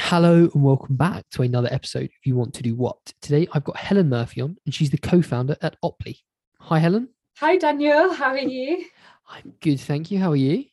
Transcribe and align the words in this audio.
Hello 0.00 0.48
and 0.54 0.62
welcome 0.62 0.96
back 0.96 1.28
to 1.32 1.42
another 1.42 1.68
episode 1.70 2.04
of 2.04 2.10
You 2.24 2.36
Want 2.36 2.54
to 2.54 2.62
Do 2.62 2.74
What. 2.74 2.96
Today 3.20 3.46
I've 3.52 3.64
got 3.64 3.76
Helen 3.76 4.08
Murphy 4.08 4.40
on, 4.40 4.56
and 4.64 4.72
she's 4.72 4.90
the 4.90 4.96
co 4.96 5.20
founder 5.20 5.56
at 5.60 5.76
Opply. 5.82 6.20
Hi, 6.60 6.78
Helen. 6.78 7.08
Hi, 7.38 7.56
Daniel. 7.56 8.14
How 8.14 8.28
are 8.28 8.38
you? 8.38 8.86
I'm 9.28 9.52
good, 9.60 9.80
thank 9.80 10.10
you. 10.10 10.18
How 10.18 10.30
are 10.30 10.36
you? 10.36 10.64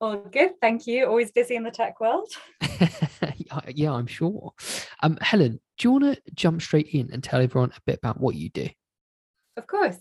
All 0.00 0.18
good, 0.30 0.60
thank 0.60 0.86
you. 0.86 1.06
Always 1.06 1.32
busy 1.32 1.56
in 1.56 1.64
the 1.64 1.70
tech 1.70 2.00
world. 2.00 2.30
yeah, 3.74 3.92
I'm 3.92 4.06
sure. 4.06 4.52
Um, 5.02 5.18
Helen, 5.20 5.58
do 5.78 5.88
you 5.88 5.92
want 5.92 6.04
to 6.04 6.32
jump 6.34 6.62
straight 6.62 6.88
in 6.92 7.10
and 7.12 7.24
tell 7.24 7.40
everyone 7.40 7.72
a 7.76 7.80
bit 7.86 7.98
about 7.98 8.20
what 8.20 8.36
you 8.36 8.50
do? 8.50 8.68
Of 9.56 9.66
course. 9.66 9.98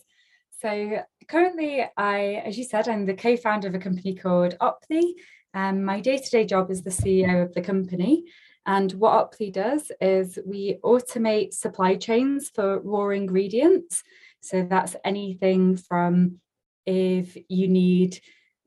So 0.61 0.99
currently, 1.27 1.83
I, 1.97 2.43
as 2.45 2.57
you 2.57 2.65
said, 2.65 2.87
I'm 2.87 3.05
the 3.05 3.15
co-founder 3.15 3.69
of 3.69 3.73
a 3.73 3.79
company 3.79 4.15
called 4.15 4.55
Opply. 4.59 5.13
Um, 5.53 5.85
my 5.85 6.01
day-to-day 6.01 6.45
job 6.45 6.69
is 6.69 6.83
the 6.83 6.89
CEO 6.89 7.41
of 7.41 7.53
the 7.53 7.61
company. 7.61 8.25
And 8.65 8.91
what 8.93 9.31
Opply 9.31 9.53
does 9.53 9.91
is 10.01 10.39
we 10.45 10.79
automate 10.83 11.53
supply 11.53 11.95
chains 11.95 12.49
for 12.49 12.79
raw 12.79 13.09
ingredients. 13.09 14.03
So 14.41 14.65
that's 14.69 14.95
anything 15.03 15.77
from 15.77 16.39
if 16.85 17.37
you 17.47 17.67
need, 17.67 18.19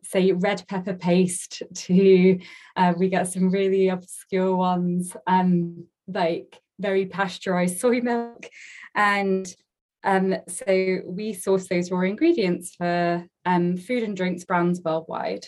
say, 0.03 0.33
red 0.33 0.65
pepper 0.69 0.95
paste 0.95 1.63
to 1.75 2.39
uh, 2.77 2.95
we 2.97 3.09
get 3.09 3.29
some 3.29 3.51
really 3.51 3.89
obscure 3.89 4.57
ones, 4.57 5.17
um, 5.27 5.87
like 6.07 6.61
very 6.79 7.07
pasteurized 7.07 7.81
soy 7.81 8.01
milk. 8.01 8.49
And 8.95 9.53
um, 10.05 10.37
so 10.47 10.99
we 11.07 11.33
source 11.33 11.69
those 11.69 11.91
raw 11.91 12.01
ingredients 12.01 12.75
for 12.75 13.27
um, 13.45 13.77
food 13.77 14.05
and 14.05 14.17
drinks 14.17 14.45
brands 14.45 14.81
worldwide. 14.85 15.47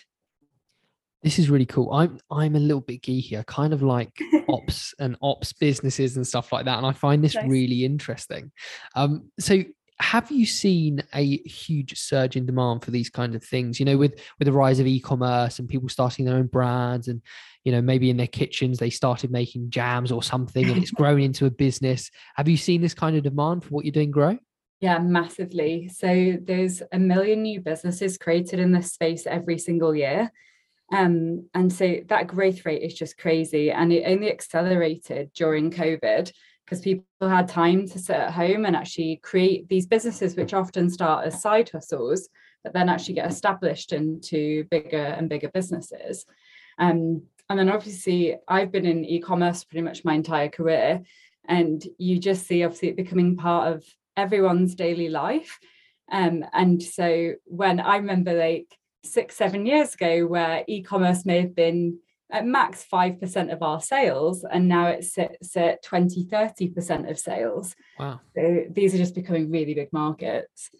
This 1.23 1.38
is 1.38 1.51
really 1.51 1.66
cool. 1.66 1.92
I'm 1.92 2.19
I'm 2.30 2.56
a 2.56 2.60
little 2.60 2.80
bit 2.80 3.02
geeky. 3.02 3.38
I 3.38 3.42
kind 3.42 3.73
of 3.73 3.83
like 3.83 4.19
ops 4.48 4.95
and 4.98 5.16
ops 5.20 5.52
businesses 5.52 6.16
and 6.16 6.27
stuff 6.27 6.52
like 6.52 6.65
that, 6.65 6.78
and 6.78 6.87
I 6.87 6.92
find 6.92 7.23
this 7.23 7.34
nice. 7.34 7.48
really 7.48 7.84
interesting. 7.84 8.53
Um, 8.95 9.30
so 9.39 9.62
have 10.00 10.30
you 10.30 10.47
seen 10.47 11.03
a 11.14 11.36
huge 11.39 11.98
surge 11.98 12.34
in 12.34 12.47
demand 12.47 12.83
for 12.83 12.91
these 12.91 13.11
kind 13.11 13.34
of 13.34 13.45
things 13.45 13.78
you 13.78 13.84
know 13.84 13.98
with 13.98 14.19
with 14.39 14.47
the 14.47 14.53
rise 14.53 14.80
of 14.80 14.86
e-commerce 14.86 15.58
and 15.58 15.69
people 15.69 15.89
starting 15.89 16.25
their 16.25 16.36
own 16.36 16.47
brands 16.47 17.06
and 17.06 17.20
you 17.64 17.73
know 17.73 17.83
maybe 17.83 18.08
in 18.08 18.17
their 18.17 18.27
kitchens 18.27 18.78
they 18.78 18.89
started 18.89 19.30
making 19.30 19.69
jams 19.69 20.11
or 20.11 20.23
something 20.23 20.69
and 20.69 20.83
it's 20.83 20.91
grown 20.91 21.20
into 21.20 21.45
a 21.45 21.50
business 21.50 22.11
have 22.34 22.48
you 22.48 22.56
seen 22.56 22.80
this 22.80 22.95
kind 22.95 23.14
of 23.14 23.23
demand 23.23 23.62
for 23.62 23.70
what 23.70 23.84
you're 23.84 23.92
doing 23.92 24.11
grow 24.11 24.39
yeah 24.80 24.98
massively 24.98 25.86
so 25.89 26.34
there's 26.42 26.83
a 26.92 26.98
million 26.98 27.42
new 27.42 27.61
businesses 27.61 28.17
created 28.17 28.58
in 28.58 28.73
this 28.73 28.92
space 28.92 29.27
every 29.27 29.58
single 29.58 29.95
year 29.95 30.33
um, 30.91 31.48
and 31.55 31.72
so 31.72 31.98
that 32.08 32.27
growth 32.27 32.66
rate 32.66 32.83
is 32.83 32.94
just 32.94 33.16
crazy. 33.16 33.70
And 33.70 33.92
it 33.92 34.05
only 34.06 34.30
accelerated 34.30 35.30
during 35.34 35.70
COVID 35.70 36.33
because 36.64 36.80
people 36.80 37.05
had 37.20 37.48
time 37.48 37.86
to 37.88 37.98
sit 37.98 38.16
at 38.16 38.33
home 38.33 38.64
and 38.64 38.77
actually 38.77 39.20
create 39.22 39.68
these 39.68 39.86
businesses, 39.86 40.36
which 40.36 40.55
often 40.55 40.88
start 40.91 41.27
as 41.27 41.42
side 41.42 41.68
hustles, 41.68 42.28
but 42.62 42.72
then 42.72 42.88
actually 42.88 43.14
get 43.14 43.30
established 43.30 43.92
into 43.92 44.64
bigger 44.70 44.96
and 44.96 45.28
bigger 45.28 45.48
businesses. 45.48 46.27
Um, 46.78 47.22
and 47.48 47.58
then 47.58 47.68
obviously, 47.68 48.36
I've 48.46 48.70
been 48.70 48.86
in 48.86 49.05
e 49.05 49.20
commerce 49.20 49.64
pretty 49.64 49.83
much 49.83 50.05
my 50.05 50.14
entire 50.14 50.48
career. 50.48 51.02
And 51.48 51.84
you 51.98 52.18
just 52.18 52.46
see 52.46 52.62
obviously 52.62 52.88
it 52.88 52.96
becoming 52.96 53.36
part 53.36 53.72
of 53.72 53.84
everyone's 54.16 54.74
daily 54.74 55.08
life. 55.08 55.58
Um, 56.12 56.44
and 56.52 56.83
so 56.83 57.33
when 57.44 57.80
I 57.80 57.96
remember 57.96 58.34
like 58.34 58.77
six, 59.05 59.37
seven 59.37 59.67
years 59.67 59.95
ago, 59.95 60.27
where 60.27 60.65
e 60.67 60.83
commerce 60.83 61.25
may 61.25 61.41
have 61.41 61.55
been 61.55 61.98
at 62.33 62.47
max 62.47 62.87
5% 62.93 63.53
of 63.53 63.62
our 63.62 63.81
sales, 63.81 64.45
and 64.45 64.69
now 64.69 64.87
it 64.87 65.05
sits 65.05 65.57
at 65.57 65.83
20, 65.83 66.27
30% 66.27 67.11
of 67.11 67.19
sales. 67.19 67.75
Wow. 67.98 68.20
So 68.34 68.65
these 68.70 68.95
are 68.95 68.98
just 68.98 69.15
becoming 69.15 69.51
really 69.51 69.75
big 69.75 69.92
markets. 69.92 70.70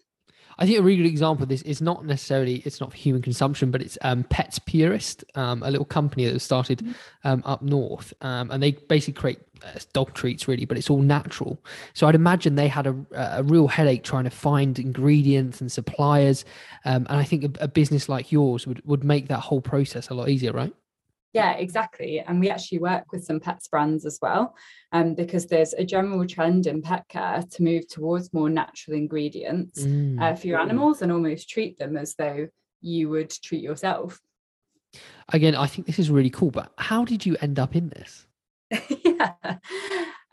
I 0.57 0.65
think 0.65 0.79
a 0.79 0.81
really 0.81 0.97
good 0.97 1.09
example 1.09 1.43
of 1.43 1.49
this 1.49 1.61
is 1.63 1.81
not 1.81 2.05
necessarily 2.05 2.57
it's 2.65 2.79
not 2.79 2.91
for 2.91 2.97
human 2.97 3.21
consumption, 3.21 3.71
but 3.71 3.81
it's 3.81 3.97
um, 4.01 4.23
Pets 4.25 4.59
Purest, 4.59 5.23
um, 5.35 5.63
a 5.63 5.71
little 5.71 5.85
company 5.85 6.25
that 6.25 6.33
was 6.33 6.43
started 6.43 6.79
mm-hmm. 6.79 7.27
um, 7.27 7.43
up 7.45 7.61
north, 7.61 8.13
um, 8.21 8.51
and 8.51 8.61
they 8.61 8.71
basically 8.71 9.13
create 9.13 9.39
uh, 9.63 9.79
dog 9.93 10.13
treats 10.13 10.47
really, 10.47 10.65
but 10.65 10.77
it's 10.77 10.89
all 10.89 11.01
natural. 11.01 11.59
So 11.93 12.07
I'd 12.07 12.15
imagine 12.15 12.55
they 12.55 12.67
had 12.67 12.87
a, 12.87 12.95
a 13.15 13.43
real 13.43 13.67
headache 13.67 14.03
trying 14.03 14.23
to 14.25 14.29
find 14.29 14.77
ingredients 14.79 15.61
and 15.61 15.71
suppliers, 15.71 16.45
um, 16.85 17.05
and 17.09 17.19
I 17.19 17.23
think 17.23 17.43
a, 17.43 17.63
a 17.63 17.67
business 17.67 18.09
like 18.09 18.31
yours 18.31 18.67
would 18.67 18.85
would 18.85 19.03
make 19.03 19.27
that 19.27 19.39
whole 19.39 19.61
process 19.61 20.09
a 20.09 20.13
lot 20.13 20.29
easier, 20.29 20.51
right? 20.51 20.73
Yeah, 21.33 21.53
exactly. 21.53 22.19
And 22.19 22.39
we 22.39 22.49
actually 22.49 22.79
work 22.79 23.05
with 23.11 23.23
some 23.23 23.39
pets 23.39 23.67
brands 23.67 24.05
as 24.05 24.19
well, 24.21 24.55
um, 24.91 25.15
because 25.15 25.47
there's 25.47 25.73
a 25.73 25.85
general 25.85 26.27
trend 26.27 26.67
in 26.67 26.81
pet 26.81 27.05
care 27.07 27.41
to 27.51 27.63
move 27.63 27.87
towards 27.87 28.33
more 28.33 28.49
natural 28.49 28.97
ingredients 28.97 29.81
mm. 29.81 30.21
uh, 30.21 30.35
for 30.35 30.47
your 30.47 30.59
animals 30.59 31.01
and 31.01 31.11
almost 31.11 31.49
treat 31.49 31.77
them 31.77 31.95
as 31.95 32.15
though 32.15 32.47
you 32.81 33.09
would 33.09 33.29
treat 33.29 33.63
yourself. 33.63 34.19
Again, 35.29 35.55
I 35.55 35.67
think 35.67 35.87
this 35.87 35.99
is 35.99 36.09
really 36.09 36.29
cool, 36.29 36.51
but 36.51 36.73
how 36.77 37.05
did 37.05 37.25
you 37.25 37.37
end 37.39 37.59
up 37.59 37.75
in 37.75 37.89
this? 37.89 38.27
yeah. 39.05 39.33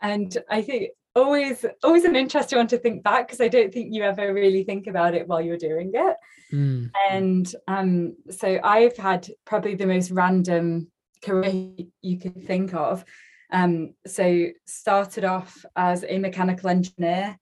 And 0.01 0.37
I 0.49 0.61
think 0.61 0.89
always 1.15 1.65
always 1.83 2.05
an 2.05 2.15
interesting 2.15 2.57
one 2.57 2.67
to 2.67 2.77
think 2.77 3.03
back 3.03 3.27
because 3.27 3.41
I 3.41 3.47
don't 3.47 3.73
think 3.73 3.93
you 3.93 4.03
ever 4.03 4.33
really 4.33 4.63
think 4.63 4.87
about 4.87 5.15
it 5.15 5.27
while 5.27 5.41
you're 5.41 5.57
doing 5.57 5.91
it. 5.93 6.15
Mm. 6.51 6.91
And 7.09 7.55
um, 7.67 8.15
so 8.29 8.59
I've 8.63 8.97
had 8.97 9.27
probably 9.45 9.75
the 9.75 9.87
most 9.87 10.11
random 10.11 10.87
career 11.21 11.73
you 12.01 12.19
could 12.19 12.45
think 12.45 12.73
of. 12.73 13.03
Um, 13.51 13.93
so 14.05 14.47
started 14.65 15.25
off 15.25 15.65
as 15.75 16.05
a 16.07 16.19
mechanical 16.19 16.69
engineer, 16.69 17.37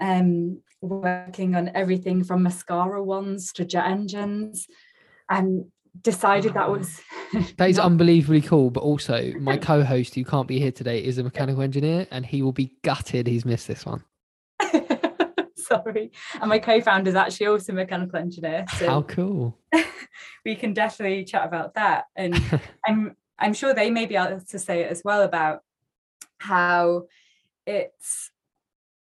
um, 0.00 0.62
working 0.80 1.54
on 1.54 1.70
everything 1.74 2.24
from 2.24 2.42
mascara 2.42 3.02
wands 3.02 3.52
to 3.54 3.64
jet 3.64 3.86
engines. 3.86 4.66
And 5.28 5.66
decided 6.02 6.54
that 6.54 6.68
oh. 6.68 6.72
was 6.72 7.00
that 7.56 7.70
is 7.70 7.78
unbelievably 7.78 8.42
cool 8.42 8.70
but 8.70 8.82
also 8.82 9.32
my 9.40 9.56
co-host 9.56 10.14
who 10.14 10.24
can't 10.24 10.48
be 10.48 10.58
here 10.58 10.72
today 10.72 11.02
is 11.02 11.18
a 11.18 11.22
mechanical 11.22 11.62
engineer 11.62 12.06
and 12.10 12.26
he 12.26 12.42
will 12.42 12.52
be 12.52 12.76
gutted 12.82 13.26
he's 13.26 13.44
missed 13.44 13.68
this 13.68 13.84
one. 13.86 14.04
Sorry. 15.54 16.10
And 16.40 16.48
my 16.48 16.58
co-founder 16.58 17.10
is 17.10 17.14
actually 17.14 17.46
also 17.46 17.72
a 17.72 17.76
mechanical 17.76 18.18
engineer 18.18 18.64
so 18.76 18.86
how 18.86 19.02
cool. 19.02 19.56
we 20.44 20.56
can 20.56 20.72
definitely 20.72 21.24
chat 21.24 21.46
about 21.46 21.74
that. 21.74 22.06
And 22.16 22.40
i'm 22.86 23.16
i'm 23.38 23.54
sure 23.54 23.72
they 23.72 23.90
may 23.90 24.06
be 24.06 24.16
able 24.16 24.40
to 24.40 24.58
say 24.58 24.82
it 24.82 24.90
as 24.90 25.02
well 25.04 25.22
about 25.22 25.62
how 26.38 27.04
it's 27.66 28.30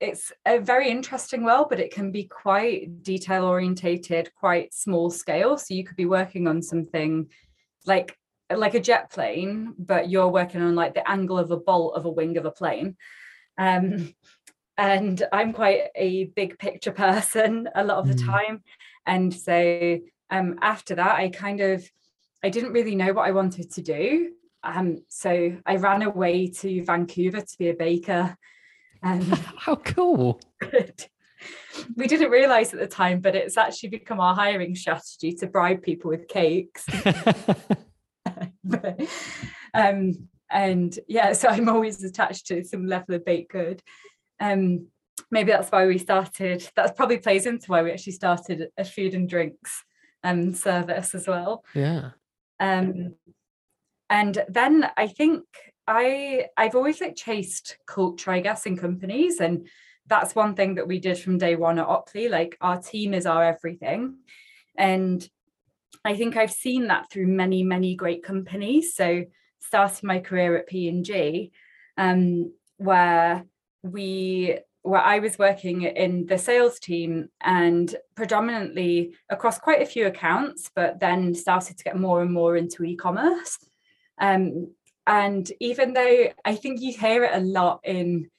it's 0.00 0.32
a 0.47 0.59
very 0.59 0.91
interesting 0.91 1.44
world, 1.44 1.66
but 1.70 1.81
it 1.81 1.92
can 1.92 2.12
be 2.12 2.25
quite 2.25 3.03
detail 3.03 3.44
orientated, 3.44 4.31
quite 4.34 4.72
small 4.72 5.10
scale. 5.10 5.59
So 5.59 5.75
you 5.75 5.84
could 5.84 5.97
be 5.97 6.06
working 6.06 6.47
on 6.47 6.62
something 6.62 7.28
like 7.86 8.16
like 8.54 8.75
a 8.75 8.81
jet 8.81 9.10
plane, 9.10 9.75
but 9.78 10.08
you're 10.08 10.28
working 10.28 10.62
on 10.62 10.75
like 10.75 10.94
the 10.94 11.08
angle 11.08 11.38
of 11.38 11.50
a 11.50 11.56
bolt 11.56 11.97
of 11.97 12.06
a 12.06 12.10
wing 12.10 12.37
of 12.38 12.44
a 12.44 12.50
plane. 12.50 12.97
Um, 13.58 14.14
and 14.78 15.22
I'm 15.32 15.53
quite 15.53 15.88
a 15.97 16.25
big 16.25 16.58
picture 16.58 16.92
person 16.92 17.69
a 17.75 17.82
lot 17.82 17.98
of 17.98 18.06
the 18.06 18.14
mm. 18.14 18.26
time. 18.26 18.62
And 19.04 19.34
so 19.34 19.98
um, 20.31 20.58
after 20.62 20.94
that, 20.94 21.16
I 21.16 21.31
kind 21.31 21.60
of 21.60 21.84
I 22.42 22.50
didn't 22.50 22.72
really 22.72 22.94
know 22.94 23.12
what 23.12 23.26
I 23.26 23.32
wanted 23.32 23.72
to 23.72 23.82
do. 23.82 24.32
Um, 24.62 24.98
so 25.08 25.56
I 25.66 25.76
ran 25.76 26.03
away 26.03 26.48
to 26.48 26.84
Vancouver 26.84 27.41
to 27.41 27.58
be 27.58 27.70
a 27.70 27.75
baker 27.75 28.37
um, 29.03 29.20
How 29.56 29.76
cool. 29.76 30.41
we 31.97 32.06
didn't 32.06 32.31
realize 32.31 32.72
at 32.72 32.81
the 32.81 32.86
time, 32.86 33.20
but 33.20 33.34
it's 33.34 33.56
actually 33.56 33.91
become 33.91 34.20
our 34.20 34.34
hiring 34.34 34.75
strategy 34.75 35.32
to 35.34 35.47
bribe 35.47 35.82
people 35.82 36.10
with 36.10 36.28
cakes. 36.28 36.84
but, 38.64 39.00
um, 39.75 40.28
and 40.50 40.98
yeah, 41.08 41.32
so 41.32 41.48
I'm 41.48 41.69
always 41.69 42.03
attached 42.03 42.46
to 42.46 42.64
some 42.64 42.87
level 42.87 43.14
of 43.14 43.25
baked 43.25 43.52
good. 43.52 43.82
Um, 44.40 44.88
maybe 45.31 45.52
that's 45.52 45.70
why 45.70 45.87
we 45.87 45.99
started. 45.99 46.69
That 46.76 46.96
probably 46.96 47.19
plays 47.19 47.46
into 47.46 47.70
why 47.70 47.82
we 47.82 47.93
actually 47.93 48.12
started 48.12 48.69
a 48.76 48.84
food 48.84 49.14
and 49.14 49.28
drinks 49.28 49.84
um, 50.25 50.55
service 50.55 51.14
as 51.14 51.26
well. 51.26 51.64
Yeah. 51.75 52.11
Um, 52.61 53.14
and 54.11 54.43
then 54.49 54.90
I 54.96 55.06
think 55.06 55.44
I 55.88 56.49
I've 56.56 56.75
always 56.75 57.00
like 57.00 57.17
chased 57.17 57.79
culture, 57.87 58.31
I 58.31 58.40
guess, 58.40 58.67
in 58.67 58.76
companies. 58.76 59.40
And 59.40 59.67
that's 60.06 60.35
one 60.35 60.55
thing 60.55 60.75
that 60.75 60.87
we 60.87 61.00
did 61.00 61.19
from 61.19 61.38
day 61.38 61.56
one 61.56 61.79
at 61.79 61.87
Opply. 61.87 62.31
Like 62.31 62.56
our 62.61 62.81
team 62.81 63.14
is 63.14 63.25
our 63.25 63.43
everything. 63.43 64.19
And 64.76 65.26
I 66.05 66.14
think 66.14 66.37
I've 66.37 66.52
seen 66.52 66.88
that 66.88 67.11
through 67.11 67.26
many, 67.26 67.62
many 67.62 67.96
great 67.96 68.23
companies. 68.23 68.94
So 68.94 69.25
starting 69.61 70.06
my 70.06 70.20
career 70.20 70.56
at 70.56 70.69
P&G, 70.69 71.52
um, 71.96 72.52
where 72.76 73.44
we 73.82 74.58
where 74.82 75.00
I 75.00 75.19
was 75.19 75.38
working 75.38 75.82
in 75.82 76.26
the 76.26 76.38
sales 76.38 76.79
team 76.79 77.29
and 77.41 77.94
predominantly 78.14 79.14
across 79.29 79.58
quite 79.58 79.82
a 79.82 79.87
few 79.87 80.06
accounts, 80.06 80.70
but 80.75 81.00
then 81.00 81.34
started 81.34 81.76
to 81.79 81.84
get 81.84 81.99
more 81.99 82.23
and 82.23 82.32
more 82.32 82.56
into 82.56 82.84
e-commerce. 82.84 83.58
Um, 84.19 84.73
and 85.08 85.50
even 85.58 85.94
though 85.94 86.28
I 86.44 86.55
think 86.55 86.82
you 86.82 86.93
hear 86.93 87.25
it 87.25 87.34
a 87.34 87.40
lot 87.40 87.81
in 87.82 88.31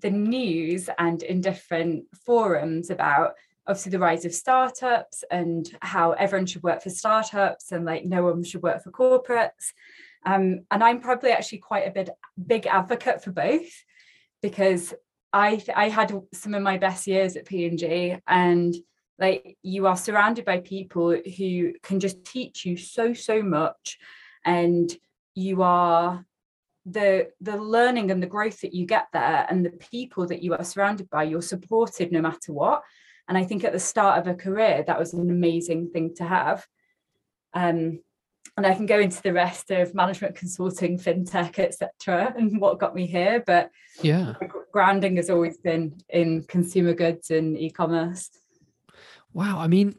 the 0.00 0.10
news 0.10 0.90
and 0.98 1.22
in 1.22 1.40
different 1.40 2.06
forums 2.26 2.90
about 2.90 3.34
obviously 3.68 3.90
the 3.90 4.00
rise 4.00 4.24
of 4.24 4.34
startups 4.34 5.22
and 5.30 5.70
how 5.80 6.10
everyone 6.12 6.46
should 6.46 6.64
work 6.64 6.82
for 6.82 6.90
startups 6.90 7.70
and 7.70 7.84
like 7.84 8.04
no 8.04 8.24
one 8.24 8.42
should 8.42 8.62
work 8.62 8.82
for 8.82 8.90
corporates. 8.90 9.72
Um, 10.26 10.66
and 10.72 10.82
I'm 10.82 11.00
probably 11.00 11.30
actually 11.30 11.58
quite 11.58 11.86
a 11.86 11.92
bit 11.92 12.10
big 12.44 12.66
advocate 12.66 13.22
for 13.22 13.30
both 13.30 13.70
because 14.42 14.94
I 15.32 15.62
I 15.76 15.90
had 15.90 16.12
some 16.32 16.54
of 16.54 16.62
my 16.62 16.76
best 16.76 17.06
years 17.06 17.36
at 17.36 17.46
P&G 17.46 18.16
and 18.26 18.74
like 19.20 19.56
you 19.62 19.86
are 19.86 19.96
surrounded 19.96 20.44
by 20.44 20.58
people 20.58 21.16
who 21.38 21.74
can 21.84 22.00
just 22.00 22.24
teach 22.24 22.64
you 22.64 22.76
so 22.76 23.14
so 23.14 23.42
much 23.42 23.96
and 24.44 24.92
you 25.34 25.62
are 25.62 26.24
the 26.86 27.30
the 27.40 27.56
learning 27.56 28.10
and 28.10 28.22
the 28.22 28.26
growth 28.26 28.60
that 28.60 28.74
you 28.74 28.86
get 28.86 29.06
there 29.12 29.46
and 29.48 29.64
the 29.64 29.70
people 29.70 30.26
that 30.26 30.42
you 30.42 30.52
are 30.54 30.64
surrounded 30.64 31.08
by 31.08 31.22
you're 31.22 31.42
supported 31.42 32.12
no 32.12 32.20
matter 32.20 32.52
what. 32.52 32.82
And 33.26 33.38
i 33.38 33.44
think 33.44 33.64
at 33.64 33.72
the 33.72 33.80
start 33.80 34.18
of 34.18 34.26
a 34.26 34.34
career 34.34 34.84
that 34.86 34.98
was 34.98 35.14
an 35.14 35.30
amazing 35.30 35.90
thing 35.90 36.14
to 36.16 36.24
have. 36.24 36.66
Um, 37.54 38.00
and 38.56 38.66
i 38.66 38.74
can 38.74 38.86
go 38.86 38.98
into 39.00 39.22
the 39.22 39.32
rest 39.32 39.70
of 39.70 39.94
management 39.94 40.36
consulting 40.36 40.98
fintech 40.98 41.58
etc 41.58 42.34
and 42.36 42.60
what 42.60 42.78
got 42.78 42.94
me 42.94 43.06
here 43.06 43.42
but 43.46 43.70
yeah. 44.02 44.34
grounding 44.72 45.16
has 45.16 45.30
always 45.30 45.58
been 45.58 45.96
in 46.08 46.42
consumer 46.44 46.94
goods 46.94 47.30
and 47.30 47.56
e-commerce. 47.56 48.30
Wow 49.32 49.58
i 49.58 49.66
mean 49.66 49.96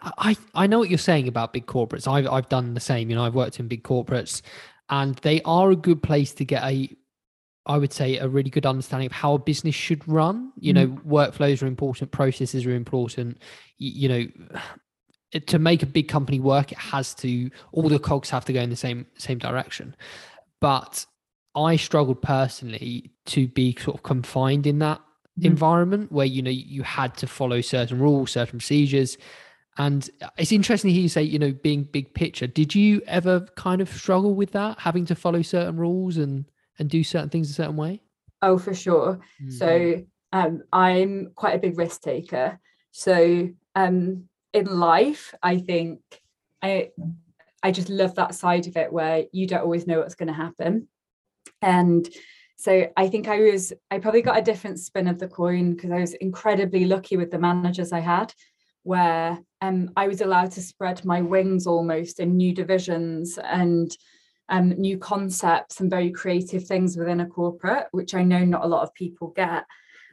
I, 0.00 0.36
I 0.54 0.66
know 0.66 0.78
what 0.78 0.90
you're 0.90 0.98
saying 0.98 1.26
about 1.26 1.52
big 1.52 1.66
corporates. 1.66 2.06
I've 2.06 2.26
I've 2.28 2.48
done 2.48 2.74
the 2.74 2.80
same. 2.80 3.10
You 3.10 3.16
know, 3.16 3.24
I've 3.24 3.34
worked 3.34 3.58
in 3.58 3.68
big 3.68 3.82
corporates, 3.82 4.42
and 4.90 5.16
they 5.16 5.40
are 5.42 5.70
a 5.70 5.76
good 5.76 6.02
place 6.02 6.32
to 6.34 6.44
get 6.44 6.62
a 6.64 6.94
I 7.66 7.78
would 7.78 7.92
say 7.92 8.18
a 8.18 8.28
really 8.28 8.50
good 8.50 8.66
understanding 8.66 9.06
of 9.06 9.12
how 9.12 9.34
a 9.34 9.38
business 9.38 9.74
should 9.74 10.06
run. 10.08 10.52
You 10.58 10.72
know, 10.72 10.88
mm. 10.88 11.02
workflows 11.02 11.62
are 11.62 11.66
important, 11.66 12.12
processes 12.12 12.64
are 12.64 12.74
important. 12.74 13.38
You, 13.78 14.08
you 14.08 14.08
know, 15.32 15.40
to 15.40 15.58
make 15.58 15.82
a 15.82 15.86
big 15.86 16.08
company 16.08 16.40
work, 16.40 16.72
it 16.72 16.78
has 16.78 17.14
to 17.16 17.50
all 17.72 17.88
the 17.88 17.98
cogs 17.98 18.30
have 18.30 18.44
to 18.46 18.52
go 18.52 18.60
in 18.60 18.70
the 18.70 18.76
same 18.76 19.06
same 19.18 19.38
direction. 19.38 19.96
But 20.60 21.06
I 21.54 21.76
struggled 21.76 22.22
personally 22.22 23.10
to 23.26 23.48
be 23.48 23.76
sort 23.80 23.96
of 23.96 24.02
confined 24.02 24.66
in 24.66 24.78
that 24.80 25.00
mm. 25.38 25.44
environment 25.44 26.12
where 26.12 26.26
you 26.26 26.42
know 26.42 26.50
you 26.50 26.82
had 26.82 27.16
to 27.16 27.26
follow 27.26 27.60
certain 27.60 27.98
rules, 27.98 28.32
certain 28.32 28.58
procedures. 28.58 29.16
And 29.78 30.08
it's 30.38 30.52
interesting 30.52 30.88
to 30.88 30.94
hear 30.94 31.02
you 31.02 31.08
say, 31.08 31.22
you 31.22 31.38
know, 31.38 31.52
being 31.52 31.84
big 31.84 32.14
picture. 32.14 32.46
Did 32.46 32.74
you 32.74 33.02
ever 33.06 33.40
kind 33.56 33.80
of 33.80 33.90
struggle 33.90 34.34
with 34.34 34.52
that, 34.52 34.78
having 34.78 35.04
to 35.06 35.14
follow 35.14 35.42
certain 35.42 35.76
rules 35.76 36.16
and 36.16 36.44
and 36.78 36.90
do 36.90 37.02
certain 37.02 37.30
things 37.30 37.50
a 37.50 37.54
certain 37.54 37.76
way? 37.76 38.02
Oh, 38.42 38.58
for 38.58 38.74
sure. 38.74 39.20
Mm-hmm. 39.42 39.50
So 39.50 40.04
um, 40.32 40.62
I'm 40.72 41.32
quite 41.34 41.54
a 41.54 41.58
big 41.58 41.78
risk 41.78 42.02
taker. 42.02 42.58
So 42.90 43.48
um, 43.74 44.28
in 44.52 44.66
life, 44.66 45.34
I 45.42 45.58
think 45.58 46.00
I 46.62 46.90
I 47.62 47.70
just 47.70 47.88
love 47.88 48.14
that 48.14 48.34
side 48.34 48.66
of 48.66 48.76
it 48.76 48.92
where 48.92 49.24
you 49.32 49.46
don't 49.46 49.62
always 49.62 49.86
know 49.86 50.00
what's 50.00 50.14
going 50.14 50.28
to 50.28 50.32
happen, 50.34 50.88
and 51.60 52.08
so 52.56 52.90
I 52.96 53.08
think 53.08 53.28
I 53.28 53.40
was 53.40 53.72
I 53.90 53.98
probably 53.98 54.22
got 54.22 54.38
a 54.38 54.42
different 54.42 54.78
spin 54.78 55.08
of 55.08 55.18
the 55.18 55.28
coin 55.28 55.74
because 55.74 55.90
I 55.90 56.00
was 56.00 56.14
incredibly 56.14 56.86
lucky 56.86 57.16
with 57.16 57.30
the 57.30 57.38
managers 57.38 57.92
I 57.92 58.00
had 58.00 58.32
where 58.82 59.38
um, 59.60 59.90
I 59.96 60.08
was 60.08 60.20
allowed 60.20 60.52
to 60.52 60.62
spread 60.62 61.04
my 61.04 61.22
wings 61.22 61.66
almost 61.66 62.20
in 62.20 62.36
new 62.36 62.52
divisions 62.52 63.38
and 63.38 63.90
um, 64.48 64.70
new 64.70 64.98
concepts 64.98 65.80
and 65.80 65.90
very 65.90 66.10
creative 66.10 66.64
things 66.64 66.96
within 66.96 67.20
a 67.20 67.26
corporate, 67.26 67.86
which 67.90 68.14
I 68.14 68.22
know 68.22 68.44
not 68.44 68.64
a 68.64 68.68
lot 68.68 68.82
of 68.82 68.94
people 68.94 69.28
get. 69.28 69.64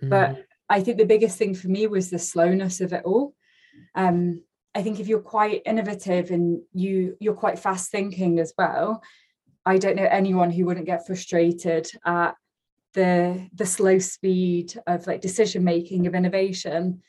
Mm. 0.01 0.09
But 0.09 0.45
I 0.69 0.81
think 0.81 0.97
the 0.97 1.05
biggest 1.05 1.37
thing 1.37 1.53
for 1.53 1.67
me 1.67 1.87
was 1.87 2.09
the 2.09 2.19
slowness 2.19 2.81
of 2.81 2.93
it 2.93 3.03
all. 3.05 3.35
Um, 3.95 4.43
I 4.73 4.81
think 4.81 4.99
if 4.99 5.07
you're 5.07 5.19
quite 5.19 5.61
innovative 5.65 6.31
and 6.31 6.61
you 6.73 7.15
you're 7.19 7.35
quite 7.35 7.59
fast 7.59 7.91
thinking 7.91 8.39
as 8.39 8.53
well, 8.57 9.03
I 9.65 9.77
don't 9.77 9.95
know 9.95 10.07
anyone 10.09 10.49
who 10.49 10.65
wouldn't 10.65 10.87
get 10.87 11.05
frustrated 11.05 11.91
at 12.05 12.35
the 12.93 13.47
the 13.53 13.65
slow 13.65 13.99
speed 13.99 14.73
of 14.87 15.05
like 15.05 15.21
decision 15.21 15.63
making 15.63 16.07
of 16.07 16.15
innovation 16.15 17.03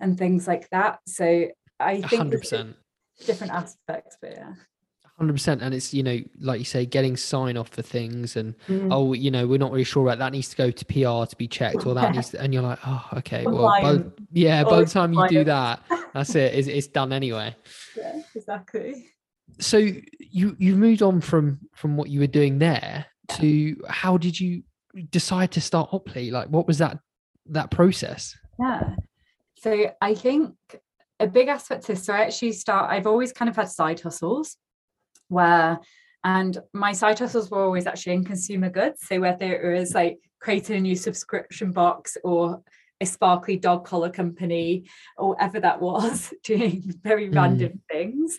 and 0.00 0.18
things 0.18 0.48
like 0.48 0.68
that. 0.70 0.98
So 1.06 1.48
I 1.78 2.00
think 2.02 2.32
100%. 2.32 2.74
different 3.26 3.52
aspects, 3.52 4.16
but 4.20 4.32
yeah. 4.32 4.54
100% 5.20 5.62
and 5.62 5.74
it's 5.74 5.94
you 5.94 6.02
know 6.02 6.18
like 6.40 6.58
you 6.58 6.64
say 6.64 6.84
getting 6.84 7.16
sign 7.16 7.56
off 7.56 7.70
for 7.70 7.80
things 7.80 8.36
and 8.36 8.54
mm. 8.68 8.88
oh 8.92 9.14
you 9.14 9.30
know 9.30 9.46
we're 9.46 9.58
not 9.58 9.72
really 9.72 9.82
sure 9.82 10.06
about 10.06 10.18
that 10.18 10.30
needs 10.30 10.50
to 10.50 10.56
go 10.56 10.70
to 10.70 10.84
pr 10.84 11.24
to 11.26 11.34
be 11.38 11.48
checked 11.48 11.86
or 11.86 11.94
that 11.94 12.14
needs 12.14 12.30
to, 12.32 12.40
and 12.40 12.52
you're 12.52 12.62
like 12.62 12.78
oh 12.86 13.08
okay 13.14 13.46
well 13.46 13.66
by, 13.80 13.98
yeah 14.32 14.62
by 14.62 14.80
the 14.80 14.84
time 14.84 15.14
you 15.14 15.26
do 15.28 15.42
that 15.42 15.82
that's 16.12 16.34
it 16.34 16.52
it's, 16.54 16.68
it's 16.68 16.86
done 16.86 17.12
anyway. 17.12 17.54
Yeah 17.96 18.20
exactly. 18.34 19.06
So 19.58 19.78
you 19.78 20.54
you've 20.58 20.76
moved 20.76 21.02
on 21.02 21.22
from 21.22 21.60
from 21.74 21.96
what 21.96 22.10
you 22.10 22.20
were 22.20 22.26
doing 22.26 22.58
there 22.58 23.06
to 23.38 23.76
how 23.88 24.18
did 24.18 24.38
you 24.38 24.62
decide 25.10 25.52
to 25.52 25.60
start 25.60 25.90
Opply 25.92 26.30
like 26.30 26.48
what 26.48 26.66
was 26.66 26.78
that 26.78 26.98
that 27.46 27.70
process? 27.70 28.36
Yeah. 28.58 28.96
So 29.58 29.92
I 30.00 30.14
think 30.14 30.54
a 31.18 31.26
big 31.26 31.48
aspect 31.48 31.88
is 31.90 32.02
so 32.02 32.12
I 32.12 32.24
actually 32.24 32.52
start, 32.52 32.90
I've 32.90 33.06
always 33.06 33.32
kind 33.32 33.48
of 33.48 33.56
had 33.56 33.70
side 33.70 34.00
hustles 34.00 34.56
where, 35.28 35.78
and 36.24 36.58
my 36.72 36.92
side 36.92 37.18
hustles 37.18 37.50
were 37.50 37.62
always 37.62 37.86
actually 37.86 38.14
in 38.14 38.24
consumer 38.24 38.68
goods. 38.68 39.06
So 39.06 39.20
whether 39.20 39.54
it 39.54 39.78
was 39.78 39.94
like 39.94 40.18
creating 40.40 40.76
a 40.76 40.80
new 40.80 40.96
subscription 40.96 41.72
box 41.72 42.16
or 42.24 42.62
a 43.00 43.06
sparkly 43.06 43.56
dog 43.56 43.84
collar 43.84 44.10
company 44.10 44.88
or 45.16 45.30
whatever 45.30 45.60
that 45.60 45.80
was, 45.80 46.32
doing 46.44 46.82
very 47.02 47.28
mm. 47.28 47.36
random 47.36 47.80
things. 47.90 48.38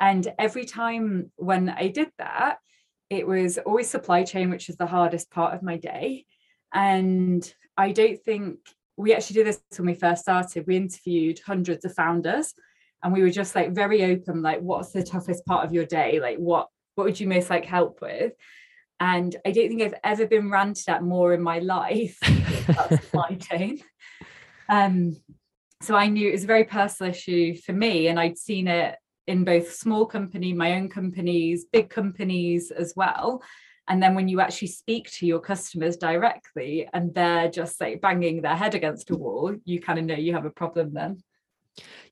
And 0.00 0.26
every 0.38 0.64
time 0.64 1.30
when 1.36 1.68
I 1.68 1.88
did 1.88 2.10
that, 2.18 2.58
it 3.08 3.26
was 3.26 3.58
always 3.58 3.88
supply 3.88 4.24
chain, 4.24 4.50
which 4.50 4.68
is 4.68 4.76
the 4.76 4.86
hardest 4.86 5.30
part 5.30 5.54
of 5.54 5.62
my 5.62 5.76
day. 5.76 6.26
And 6.74 7.54
I 7.76 7.92
don't 7.92 8.20
think 8.22 8.58
we 8.96 9.14
actually 9.14 9.34
did 9.34 9.46
this 9.46 9.60
when 9.76 9.86
we 9.86 9.94
first 9.94 10.22
started. 10.22 10.66
We 10.66 10.76
interviewed 10.76 11.40
hundreds 11.44 11.84
of 11.84 11.94
founders 11.94 12.54
and 13.02 13.12
we 13.12 13.22
were 13.22 13.30
just 13.30 13.54
like 13.54 13.72
very 13.72 14.04
open, 14.04 14.42
like, 14.42 14.60
what's 14.60 14.92
the 14.92 15.02
toughest 15.02 15.44
part 15.44 15.64
of 15.64 15.72
your 15.72 15.84
day? 15.84 16.18
Like, 16.20 16.38
what 16.38 16.68
what 16.94 17.04
would 17.04 17.20
you 17.20 17.28
most 17.28 17.50
like 17.50 17.66
help 17.66 18.00
with? 18.00 18.32
And 18.98 19.36
I 19.44 19.50
don't 19.50 19.68
think 19.68 19.82
I've 19.82 20.00
ever 20.02 20.26
been 20.26 20.50
ranted 20.50 20.88
at 20.88 21.02
more 21.02 21.34
in 21.34 21.42
my 21.42 21.58
life. 21.76 22.18
That's 22.66 23.04
supply 23.04 23.34
chain. 23.34 23.82
Um, 24.68 25.16
so 25.82 25.94
I 25.94 26.06
knew 26.06 26.28
it 26.28 26.32
was 26.32 26.44
a 26.44 26.48
very 26.48 26.64
personal 26.64 27.12
issue 27.12 27.54
for 27.54 27.74
me, 27.74 28.08
and 28.08 28.18
I'd 28.18 28.38
seen 28.38 28.66
it 28.66 28.96
in 29.26 29.44
both 29.44 29.72
small 29.72 30.06
company, 30.06 30.54
my 30.54 30.72
own 30.72 30.88
companies, 30.88 31.66
big 31.70 31.90
companies 31.90 32.70
as 32.70 32.94
well 32.96 33.42
and 33.88 34.02
then 34.02 34.14
when 34.14 34.28
you 34.28 34.40
actually 34.40 34.68
speak 34.68 35.10
to 35.12 35.26
your 35.26 35.40
customers 35.40 35.96
directly 35.96 36.88
and 36.92 37.14
they're 37.14 37.50
just 37.50 37.80
like 37.80 38.00
banging 38.00 38.42
their 38.42 38.56
head 38.56 38.74
against 38.74 39.10
a 39.10 39.16
wall 39.16 39.54
you 39.64 39.80
kind 39.80 39.98
of 39.98 40.04
know 40.04 40.14
you 40.14 40.32
have 40.32 40.44
a 40.44 40.50
problem 40.50 40.92
then. 40.92 41.22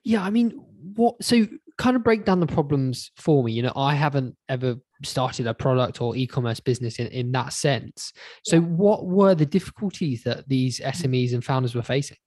Yeah 0.03 0.23
i 0.23 0.31
mean 0.31 0.51
what 0.95 1.23
so 1.23 1.47
kind 1.77 1.97
of 1.97 2.05
break 2.05 2.25
down 2.25 2.41
the 2.41 2.47
problems 2.47 3.11
for 3.17 3.43
me. 3.43 3.53
You 3.53 3.63
know 3.63 3.73
i 3.77 3.95
haven't 3.95 4.37
ever 4.49 4.77
started 5.03 5.47
a 5.47 5.55
product 5.55 6.01
or 6.01 6.17
e-commerce 6.17 6.61
business 6.61 6.99
in, 6.99 7.09
in 7.09 7.31
that 7.33 7.53
sense. 7.53 8.13
So 8.45 8.57
yeah. 8.57 8.63
what 8.63 9.05
were 9.05 9.35
the 9.35 9.45
difficulties 9.45 10.23
that 10.23 10.49
these 10.49 10.81
mm. 10.81 10.91
smes 10.91 11.35
and 11.35 11.45
founders 11.45 11.75
were 11.75 11.83
facing? 11.83 12.19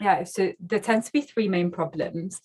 Yeah 0.00 0.24
so 0.24 0.52
there 0.60 0.80
tends 0.80 1.06
to 1.06 1.12
be 1.12 1.22
three 1.22 1.48
main 1.48 1.70
problems. 1.70 2.40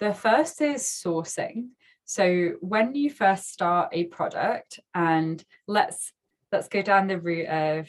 The 0.00 0.14
first 0.14 0.60
is 0.60 0.82
sourcing 0.82 1.70
so 2.08 2.52
when 2.60 2.94
you 2.94 3.10
first 3.10 3.52
start 3.52 3.90
a 3.92 4.04
product, 4.04 4.80
and 4.94 5.44
let's 5.66 6.10
let's 6.50 6.68
go 6.68 6.80
down 6.80 7.06
the 7.06 7.20
route 7.20 7.48
of 7.48 7.86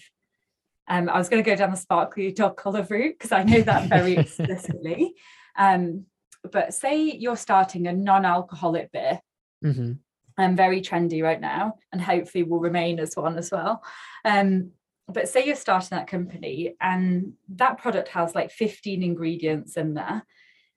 um, 0.89 1.07
I 1.07 1.17
was 1.17 1.29
going 1.29 1.41
to 1.41 1.49
go 1.49 1.55
down 1.55 1.71
the 1.71 1.77
sparkly 1.77 2.33
dog 2.33 2.57
collar 2.57 2.83
route 2.89 3.15
because 3.17 3.31
I 3.31 3.43
know 3.43 3.61
that 3.61 3.87
very 3.87 4.17
explicitly. 4.17 5.13
Um, 5.57 6.05
but 6.51 6.73
say 6.73 7.01
you're 7.01 7.37
starting 7.37 7.87
a 7.87 7.93
non-alcoholic 7.93 8.91
beer. 8.91 9.21
Mm-hmm. 9.63 10.55
Very 10.55 10.81
trendy 10.81 11.23
right 11.23 11.39
now, 11.39 11.75
and 11.93 12.01
hopefully 12.01 12.43
will 12.43 12.59
remain 12.59 12.99
as 12.99 13.15
one 13.15 13.37
as 13.37 13.51
well. 13.51 13.81
Um, 14.25 14.71
but 15.07 15.29
say 15.29 15.45
you're 15.45 15.55
starting 15.55 15.97
that 15.97 16.07
company, 16.07 16.75
and 16.81 17.33
that 17.55 17.77
product 17.77 18.09
has 18.09 18.35
like 18.35 18.51
15 18.51 19.01
ingredients 19.01 19.77
in 19.77 19.93
there, 19.93 20.25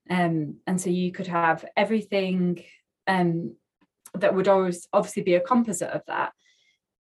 um, 0.09 0.59
and 0.67 0.81
so 0.81 0.91
you 0.91 1.11
could 1.11 1.29
have 1.29 1.65
everything 1.77 2.65
um, 3.07 3.57
that 4.15 4.35
would 4.35 4.49
always 4.49 4.89
obviously 4.93 5.23
be 5.23 5.35
a 5.35 5.41
composite 5.41 5.91
of 5.91 6.03
that. 6.07 6.33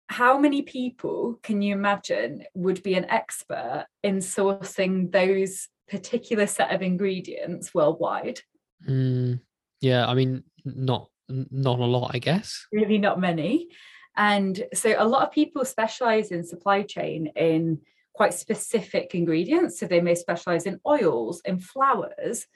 How 0.09 0.39
many 0.39 0.63
people 0.63 1.41
can 1.43 1.63
you 1.63 1.75
imagine 1.75 2.45
would 2.55 2.83
be 2.83 2.95
an 2.95 3.07
expert 3.07 3.87
in 4.03 4.19
sourcing 4.19 5.11
those 5.11 5.69
particular 5.89 6.47
set 6.47 6.73
of 6.73 6.83
ingredients 6.83 7.75
worldwide? 7.75 8.41
Mm, 8.89 9.41
yeah 9.81 10.07
i 10.07 10.15
mean 10.15 10.43
not 10.65 11.09
not 11.29 11.79
a 11.79 11.85
lot 11.85 12.11
i 12.15 12.19
guess. 12.19 12.67
Really 12.71 12.99
not 12.99 13.19
many. 13.19 13.69
And 14.17 14.63
so 14.73 14.95
a 14.97 15.09
lot 15.09 15.27
of 15.27 15.33
people 15.33 15.65
specialize 15.65 16.31
in 16.31 16.45
supply 16.45 16.83
chain 16.83 17.33
in 17.35 17.81
quite 18.15 18.35
specific 18.35 19.15
ingredients. 19.15 19.81
So 19.81 19.87
they 19.87 20.01
may 20.01 20.15
specialize 20.15 20.67
in 20.67 20.81
oils, 20.87 21.43
in 21.45 21.59
flours, 21.59 22.47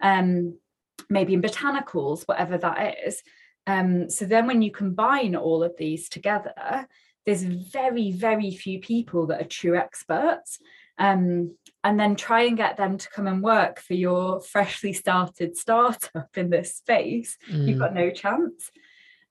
um, 0.00 0.58
maybe 1.08 1.34
in 1.34 1.42
botanicals, 1.42 2.24
whatever 2.24 2.58
that 2.58 2.96
is. 3.06 3.22
Um, 3.66 4.08
so 4.08 4.24
then 4.24 4.46
when 4.46 4.62
you 4.62 4.70
combine 4.70 5.36
all 5.36 5.62
of 5.62 5.76
these 5.76 6.08
together, 6.08 6.86
there's 7.26 7.42
very, 7.42 8.12
very 8.12 8.50
few 8.50 8.80
people 8.80 9.26
that 9.26 9.40
are 9.40 9.48
true 9.48 9.76
experts. 9.76 10.58
Um, 10.98 11.54
and 11.84 11.98
then 11.98 12.16
try 12.16 12.42
and 12.42 12.56
get 12.56 12.76
them 12.76 12.98
to 12.98 13.08
come 13.10 13.28
and 13.28 13.40
work 13.42 13.78
for 13.78 13.94
your 13.94 14.40
freshly 14.40 14.92
started 14.92 15.56
startup 15.56 16.36
in 16.36 16.50
this 16.50 16.74
space, 16.74 17.38
mm. 17.48 17.68
you've 17.68 17.78
got 17.78 17.94
no 17.94 18.10
chance. 18.10 18.70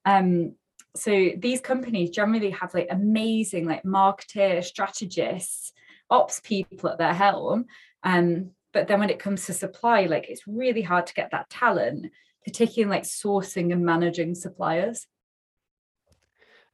Um, 0.05 0.53
so 0.97 1.29
these 1.37 1.61
companies 1.61 2.09
generally 2.09 2.51
have 2.51 2.73
like 2.73 2.87
amazing 2.89 3.65
like 3.65 3.83
marketer 3.83 4.63
strategists 4.63 5.71
ops 6.09 6.39
people 6.41 6.89
at 6.89 6.97
their 6.97 7.13
helm 7.13 7.65
um 8.03 8.51
but 8.77 8.87
then 8.87 8.99
when 8.99 9.09
it 9.09 9.17
comes 9.17 9.43
to 9.47 9.53
supply 9.53 10.03
like 10.03 10.29
it's 10.29 10.45
really 10.45 10.83
hard 10.83 11.07
to 11.07 11.13
get 11.15 11.31
that 11.31 11.49
talent 11.49 12.11
particularly 12.45 12.95
like 12.95 13.05
sourcing 13.05 13.71
and 13.71 13.83
managing 13.83 14.35
suppliers 14.35 15.07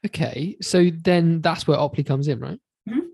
okay 0.05 0.57
so 0.61 0.89
then 1.03 1.39
that's 1.39 1.65
where 1.65 1.77
opply 1.77 2.05
comes 2.05 2.27
in 2.27 2.41
right 2.41 2.59
mm-hmm. 2.89 3.07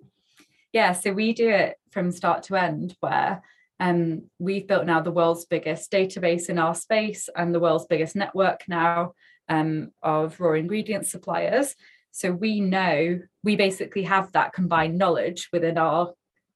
yeah 0.74 0.92
so 0.92 1.12
we 1.12 1.34
do 1.34 1.48
it 1.48 1.76
from 1.92 2.12
start 2.12 2.42
to 2.42 2.56
end 2.56 2.96
where 3.00 3.44
um, 3.80 4.24
we've 4.40 4.68
built 4.68 4.88
now 4.88 5.02
the 5.02 5.12
world's 5.12 5.46
biggest 5.46 5.92
database 5.92 6.50
in 6.50 6.58
our 6.58 6.74
space 6.74 7.30
and 7.36 7.54
the 7.54 7.60
world's 7.60 7.86
biggest 7.86 8.16
network 8.16 8.64
now 8.68 9.14
um, 9.48 9.92
of 10.04 10.42
raw 10.42 10.54
ingredient 10.54 11.08
suppliers. 11.08 11.76
So 12.12 12.32
we 12.32 12.60
know 12.60 13.22
we 13.44 13.56
basically 13.56 14.04
have 14.04 14.34
that 14.34 14.52
combined 14.52 14.98
knowledge 14.98 15.48
within 15.54 15.78
our 15.78 16.12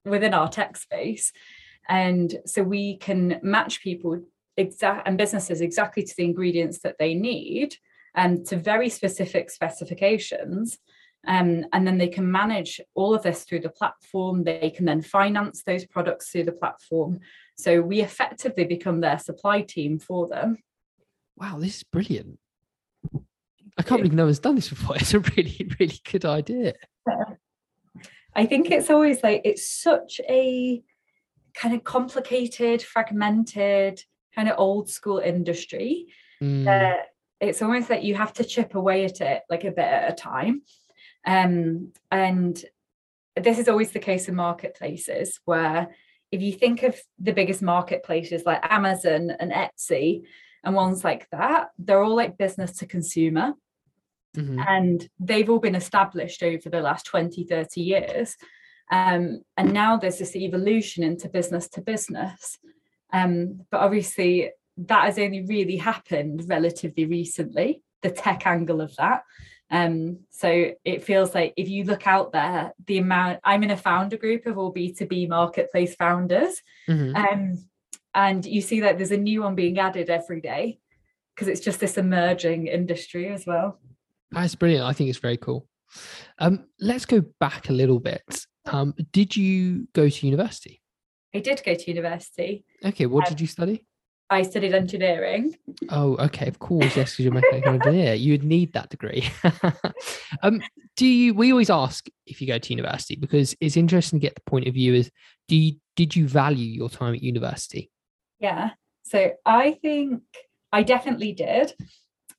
within 0.05 0.33
our 0.33 0.49
tech 0.49 0.75
space, 0.75 1.31
and 1.89 2.39
so 2.45 2.63
we 2.63 2.97
can 2.97 3.39
match 3.43 3.81
people 3.81 4.21
exact 4.57 5.07
and 5.07 5.17
businesses 5.17 5.61
exactly 5.61 6.03
to 6.03 6.13
the 6.15 6.23
ingredients 6.23 6.79
that 6.79 6.97
they 6.99 7.13
need 7.13 7.75
and 8.15 8.45
to 8.45 8.55
very 8.55 8.89
specific 8.89 9.49
specifications. 9.49 10.77
Um, 11.25 11.65
and 11.71 11.87
then 11.87 11.97
they 11.97 12.09
can 12.09 12.29
manage 12.29 12.81
all 12.95 13.15
of 13.15 13.23
this 13.23 13.43
through 13.43 13.61
the 13.61 13.69
platform. 13.69 14.43
They 14.43 14.71
can 14.75 14.85
then 14.85 15.01
finance 15.01 15.63
those 15.63 15.85
products 15.85 16.29
through 16.29 16.43
the 16.43 16.51
platform. 16.51 17.19
So 17.57 17.81
we 17.81 18.01
effectively 18.01 18.65
become 18.65 18.99
their 18.99 19.17
supply 19.17 19.61
team 19.61 19.99
for 19.99 20.27
them. 20.27 20.57
Wow, 21.37 21.59
this 21.59 21.77
is 21.77 21.83
brilliant. 21.83 22.39
I 23.77 23.81
can't 23.81 24.01
believe 24.01 24.13
no 24.13 24.25
one's 24.25 24.39
done 24.39 24.55
this 24.55 24.69
before. 24.69 24.95
It's 24.99 25.13
a 25.13 25.19
really, 25.19 25.71
really 25.79 25.99
good 26.11 26.25
idea. 26.25 26.73
I 28.35 28.45
think 28.45 28.69
it's 28.69 28.89
always 28.89 29.23
like 29.23 29.41
it's 29.45 29.67
such 29.67 30.19
a 30.27 30.83
kind 31.53 31.75
of 31.75 31.83
complicated, 31.83 32.81
fragmented, 32.81 34.03
kind 34.35 34.49
of 34.49 34.55
old 34.57 34.89
school 34.89 35.19
industry 35.19 36.07
mm. 36.41 36.65
that 36.65 37.07
it's 37.39 37.61
almost 37.61 37.89
like 37.89 38.03
you 38.03 38.15
have 38.15 38.33
to 38.33 38.43
chip 38.43 38.75
away 38.75 39.05
at 39.05 39.21
it 39.21 39.43
like 39.49 39.63
a 39.63 39.71
bit 39.71 39.85
at 39.85 40.11
a 40.11 40.15
time. 40.15 40.61
Um, 41.25 41.91
and 42.11 42.63
this 43.35 43.59
is 43.59 43.67
always 43.67 43.91
the 43.91 43.99
case 43.99 44.27
in 44.27 44.35
marketplaces 44.35 45.39
where 45.45 45.93
if 46.31 46.41
you 46.41 46.53
think 46.53 46.83
of 46.83 46.99
the 47.19 47.33
biggest 47.33 47.61
marketplaces 47.61 48.43
like 48.45 48.59
Amazon 48.63 49.31
and 49.39 49.51
Etsy 49.51 50.23
and 50.63 50.75
ones 50.75 51.03
like 51.03 51.29
that, 51.31 51.69
they're 51.77 52.01
all 52.01 52.15
like 52.15 52.37
business 52.37 52.77
to 52.77 52.85
consumer. 52.85 53.53
Mm-hmm. 54.35 54.59
And 54.67 55.09
they've 55.19 55.49
all 55.49 55.59
been 55.59 55.75
established 55.75 56.41
over 56.41 56.69
the 56.69 56.81
last 56.81 57.05
20, 57.05 57.43
30 57.43 57.81
years. 57.81 58.35
Um, 58.93 59.41
and 59.57 59.73
now 59.73 59.97
there's 59.97 60.19
this 60.19 60.35
evolution 60.35 61.03
into 61.03 61.27
business 61.27 61.67
to 61.69 61.81
business. 61.81 62.59
Um, 63.11 63.65
but 63.71 63.81
obviously, 63.81 64.51
that 64.77 65.05
has 65.05 65.17
only 65.17 65.41
really 65.41 65.77
happened 65.77 66.43
relatively 66.47 67.05
recently, 67.05 67.81
the 68.03 68.11
tech 68.11 68.45
angle 68.45 68.81
of 68.81 68.95
that. 68.97 69.23
Um, 69.71 70.19
so 70.29 70.73
it 70.85 71.03
feels 71.03 71.33
like 71.33 71.53
if 71.57 71.69
you 71.69 71.85
look 71.85 72.05
out 72.05 72.33
there, 72.33 72.73
the 72.85 72.99
amount 72.99 73.39
I'm 73.43 73.63
in 73.63 73.71
a 73.71 73.77
founder 73.77 74.17
group 74.17 74.45
of 74.45 74.59
all 74.59 74.71
B2B 74.71 75.27
marketplace 75.27 75.95
founders. 75.95 76.61
Mm-hmm. 76.87 77.15
Um, 77.15 77.65
and 78.13 78.45
you 78.45 78.61
see 78.61 78.81
that 78.81 78.97
there's 78.97 79.09
a 79.09 79.17
new 79.17 79.41
one 79.41 79.55
being 79.55 79.79
added 79.79 80.11
every 80.11 80.39
day 80.39 80.77
because 81.33 81.47
it's 81.47 81.61
just 81.61 81.79
this 81.79 81.97
emerging 81.97 82.67
industry 82.67 83.29
as 83.29 83.47
well. 83.47 83.79
That's 84.29 84.53
brilliant. 84.53 84.85
I 84.85 84.93
think 84.93 85.09
it's 85.09 85.17
very 85.17 85.37
cool. 85.37 85.67
Um, 86.37 86.65
let's 86.79 87.07
go 87.07 87.23
back 87.39 87.69
a 87.69 87.73
little 87.73 87.99
bit. 87.99 88.45
Um, 88.65 88.93
did 89.11 89.35
you 89.35 89.87
go 89.93 90.09
to 90.09 90.25
university? 90.25 90.81
I 91.35 91.39
did 91.39 91.61
go 91.65 91.73
to 91.73 91.87
university. 91.87 92.65
Okay, 92.85 93.05
what 93.05 93.27
um, 93.27 93.29
did 93.29 93.41
you 93.41 93.47
study? 93.47 93.85
I 94.29 94.41
studied 94.43 94.73
engineering. 94.73 95.55
Oh, 95.89 96.15
okay, 96.17 96.47
of 96.47 96.59
course, 96.59 96.95
yes, 96.95 97.11
because 97.11 97.19
you're 97.19 97.33
a 97.33 97.41
mechanical 97.41 97.73
engineer. 97.73 98.13
You 98.13 98.33
would 98.33 98.43
need 98.43 98.73
that 98.73 98.89
degree. 98.89 99.29
um, 100.43 100.61
do 100.95 101.05
you? 101.05 101.33
We 101.33 101.51
always 101.51 101.69
ask 101.69 102.07
if 102.25 102.41
you 102.41 102.47
go 102.47 102.57
to 102.57 102.73
university 102.73 103.15
because 103.15 103.55
it's 103.59 103.77
interesting 103.77 104.19
to 104.19 104.25
get 104.25 104.35
the 104.35 104.41
point 104.41 104.67
of 104.67 104.73
view. 104.73 104.93
Is 104.93 105.11
do 105.47 105.55
you, 105.55 105.75
did 105.95 106.15
you 106.15 106.27
value 106.27 106.65
your 106.65 106.89
time 106.89 107.13
at 107.13 107.21
university? 107.21 107.91
Yeah. 108.39 108.71
So 109.03 109.33
I 109.45 109.73
think 109.81 110.23
I 110.71 110.83
definitely 110.83 111.33
did. 111.33 111.73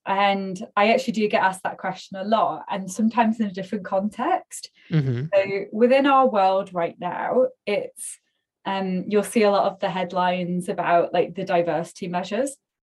And 0.06 0.60
I 0.76 0.92
actually 0.92 1.14
do 1.14 1.28
get 1.28 1.42
asked 1.42 1.62
that 1.62 1.78
question 1.78 2.18
a 2.18 2.24
lot, 2.24 2.64
and 2.68 2.90
sometimes 2.90 3.40
in 3.40 3.46
a 3.46 3.52
different 3.52 3.84
context. 3.84 4.70
Mm-hmm. 4.90 5.26
So 5.32 5.64
within 5.72 6.06
our 6.06 6.28
world 6.28 6.74
right 6.74 6.96
now, 7.00 7.46
it's 7.66 8.18
um, 8.66 9.04
you'll 9.08 9.22
see 9.22 9.42
a 9.42 9.50
lot 9.50 9.70
of 9.70 9.80
the 9.80 9.90
headlines 9.90 10.68
about 10.68 11.12
like 11.12 11.34
the 11.34 11.44
diversity 11.44 12.08
measures, 12.08 12.56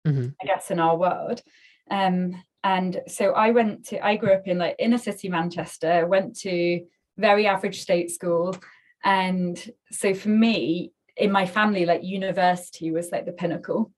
mm-hmm. 0.08 0.30
I 0.42 0.46
guess, 0.46 0.72
in 0.72 0.80
our 0.80 0.98
world. 0.98 1.42
Um, 1.90 2.42
and 2.64 3.02
so 3.08 3.32
I 3.34 3.52
went 3.52 3.86
to, 3.88 4.04
I 4.04 4.16
grew 4.16 4.34
up 4.34 4.48
in 4.48 4.58
like 4.58 4.76
inner 4.80 4.98
city 4.98 5.30
Manchester, 5.30 6.08
went 6.08 6.38
to 6.40 6.86
very 7.18 7.48
average 7.48 7.82
state 7.82 8.12
school. 8.12 8.56
And 9.04 9.64
so 9.92 10.14
for 10.14 10.30
me, 10.30 10.92
in 11.16 11.32
my 11.32 11.46
family, 11.46 11.86
like 11.86 12.04
university 12.04 12.92
was 12.92 13.12
like 13.12 13.26
the 13.26 13.32
pinnacle. 13.32 13.92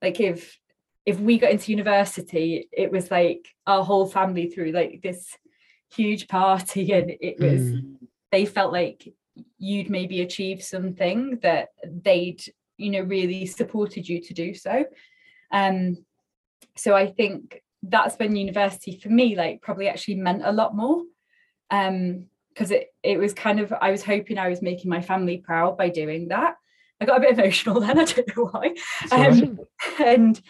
Like 0.00 0.20
if 0.20 0.58
if 1.06 1.18
we 1.18 1.38
got 1.38 1.50
into 1.50 1.72
university, 1.72 2.68
it 2.72 2.90
was 2.90 3.10
like 3.10 3.48
our 3.66 3.84
whole 3.84 4.06
family 4.06 4.48
threw 4.48 4.72
like 4.72 5.00
this 5.02 5.36
huge 5.94 6.28
party, 6.28 6.92
and 6.98 7.12
it 7.20 7.38
was 7.38 7.60
mm. 7.60 7.96
they 8.32 8.46
felt 8.46 8.72
like 8.72 9.12
you'd 9.58 9.90
maybe 9.90 10.20
achieve 10.20 10.62
something 10.62 11.38
that 11.42 11.70
they'd 11.84 12.42
you 12.76 12.90
know 12.90 13.00
really 13.00 13.46
supported 13.46 14.08
you 14.08 14.20
to 14.20 14.34
do 14.34 14.54
so. 14.54 14.84
Um, 15.50 16.04
so 16.76 16.94
I 16.94 17.06
think 17.06 17.62
that's 17.82 18.16
when 18.16 18.34
university 18.34 18.98
for 18.98 19.10
me 19.10 19.36
like 19.36 19.60
probably 19.60 19.88
actually 19.88 20.16
meant 20.16 20.42
a 20.44 20.52
lot 20.52 20.74
more. 20.74 21.02
Um, 21.70 22.26
because 22.48 22.70
it 22.70 22.94
it 23.02 23.18
was 23.18 23.34
kind 23.34 23.58
of 23.58 23.72
I 23.80 23.90
was 23.90 24.04
hoping 24.04 24.38
I 24.38 24.48
was 24.48 24.62
making 24.62 24.88
my 24.88 25.02
family 25.02 25.38
proud 25.38 25.76
by 25.76 25.88
doing 25.88 26.28
that. 26.28 26.54
I 27.00 27.04
got 27.04 27.18
a 27.18 27.20
bit 27.20 27.38
emotional 27.38 27.80
then. 27.80 27.98
I 27.98 28.04
don't 28.04 28.36
know 28.36 28.50
why. 28.52 28.74
Um, 29.10 29.58
and 29.98 30.40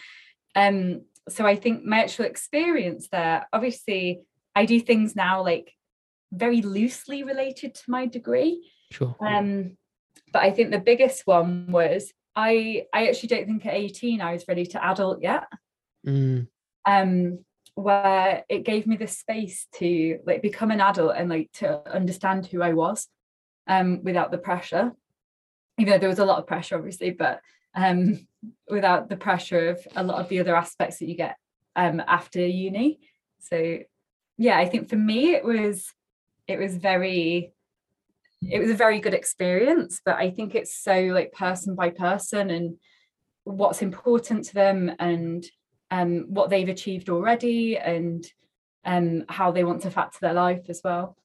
um, 0.55 1.01
so 1.27 1.45
I 1.45 1.55
think 1.55 1.83
my 1.83 1.99
actual 1.99 2.25
experience 2.25 3.07
there, 3.11 3.47
obviously, 3.51 4.21
I 4.55 4.65
do 4.65 4.79
things 4.79 5.15
now 5.15 5.43
like 5.43 5.73
very 6.31 6.61
loosely 6.61 7.23
related 7.23 7.75
to 7.75 7.83
my 7.87 8.05
degree. 8.05 8.71
Sure. 8.91 9.15
Um, 9.19 9.77
but 10.31 10.43
I 10.43 10.51
think 10.51 10.71
the 10.71 10.79
biggest 10.79 11.25
one 11.25 11.71
was 11.71 12.11
I 12.35 12.85
I 12.93 13.07
actually 13.07 13.29
don't 13.29 13.45
think 13.45 13.65
at 13.65 13.73
18 13.73 14.21
I 14.21 14.33
was 14.33 14.45
ready 14.47 14.65
to 14.67 14.83
adult 14.83 15.21
yet. 15.21 15.45
Mm. 16.05 16.47
Um, 16.85 17.39
where 17.75 18.45
it 18.47 18.63
gave 18.63 18.87
me 18.87 18.95
the 18.95 19.07
space 19.07 19.67
to 19.75 20.19
like 20.25 20.41
become 20.41 20.71
an 20.71 20.79
adult 20.79 21.13
and 21.15 21.29
like 21.29 21.51
to 21.53 21.81
understand 21.93 22.45
who 22.45 22.61
I 22.61 22.71
was 22.73 23.07
um 23.67 24.01
without 24.01 24.31
the 24.31 24.37
pressure 24.37 24.93
even 25.77 25.91
though 25.91 25.97
there 25.97 26.09
was 26.09 26.19
a 26.19 26.25
lot 26.25 26.39
of 26.39 26.47
pressure 26.47 26.77
obviously 26.77 27.11
but 27.11 27.41
um 27.75 28.27
without 28.69 29.09
the 29.09 29.17
pressure 29.17 29.69
of 29.69 29.87
a 29.95 30.03
lot 30.03 30.19
of 30.19 30.29
the 30.29 30.39
other 30.39 30.55
aspects 30.55 30.99
that 30.99 31.07
you 31.07 31.15
get 31.15 31.35
um 31.75 32.01
after 32.07 32.45
uni 32.45 32.99
so 33.39 33.79
yeah 34.37 34.57
i 34.57 34.65
think 34.65 34.89
for 34.89 34.95
me 34.95 35.33
it 35.33 35.43
was 35.43 35.91
it 36.47 36.57
was 36.57 36.75
very 36.75 37.51
it 38.41 38.59
was 38.59 38.69
a 38.69 38.75
very 38.75 38.99
good 38.99 39.13
experience 39.13 40.01
but 40.05 40.15
i 40.15 40.29
think 40.29 40.55
it's 40.55 40.75
so 40.75 41.01
like 41.05 41.31
person 41.31 41.75
by 41.75 41.89
person 41.89 42.49
and 42.49 42.77
what's 43.45 43.81
important 43.81 44.45
to 44.45 44.53
them 44.53 44.91
and 44.99 45.45
um, 45.91 46.25
what 46.27 46.49
they've 46.49 46.67
achieved 46.67 47.09
already 47.09 47.77
and 47.77 48.25
um, 48.83 49.23
how 49.29 49.51
they 49.51 49.63
want 49.63 49.81
to 49.83 49.91
factor 49.91 50.19
their 50.21 50.33
life 50.33 50.65
as 50.69 50.81
well. 50.83 51.15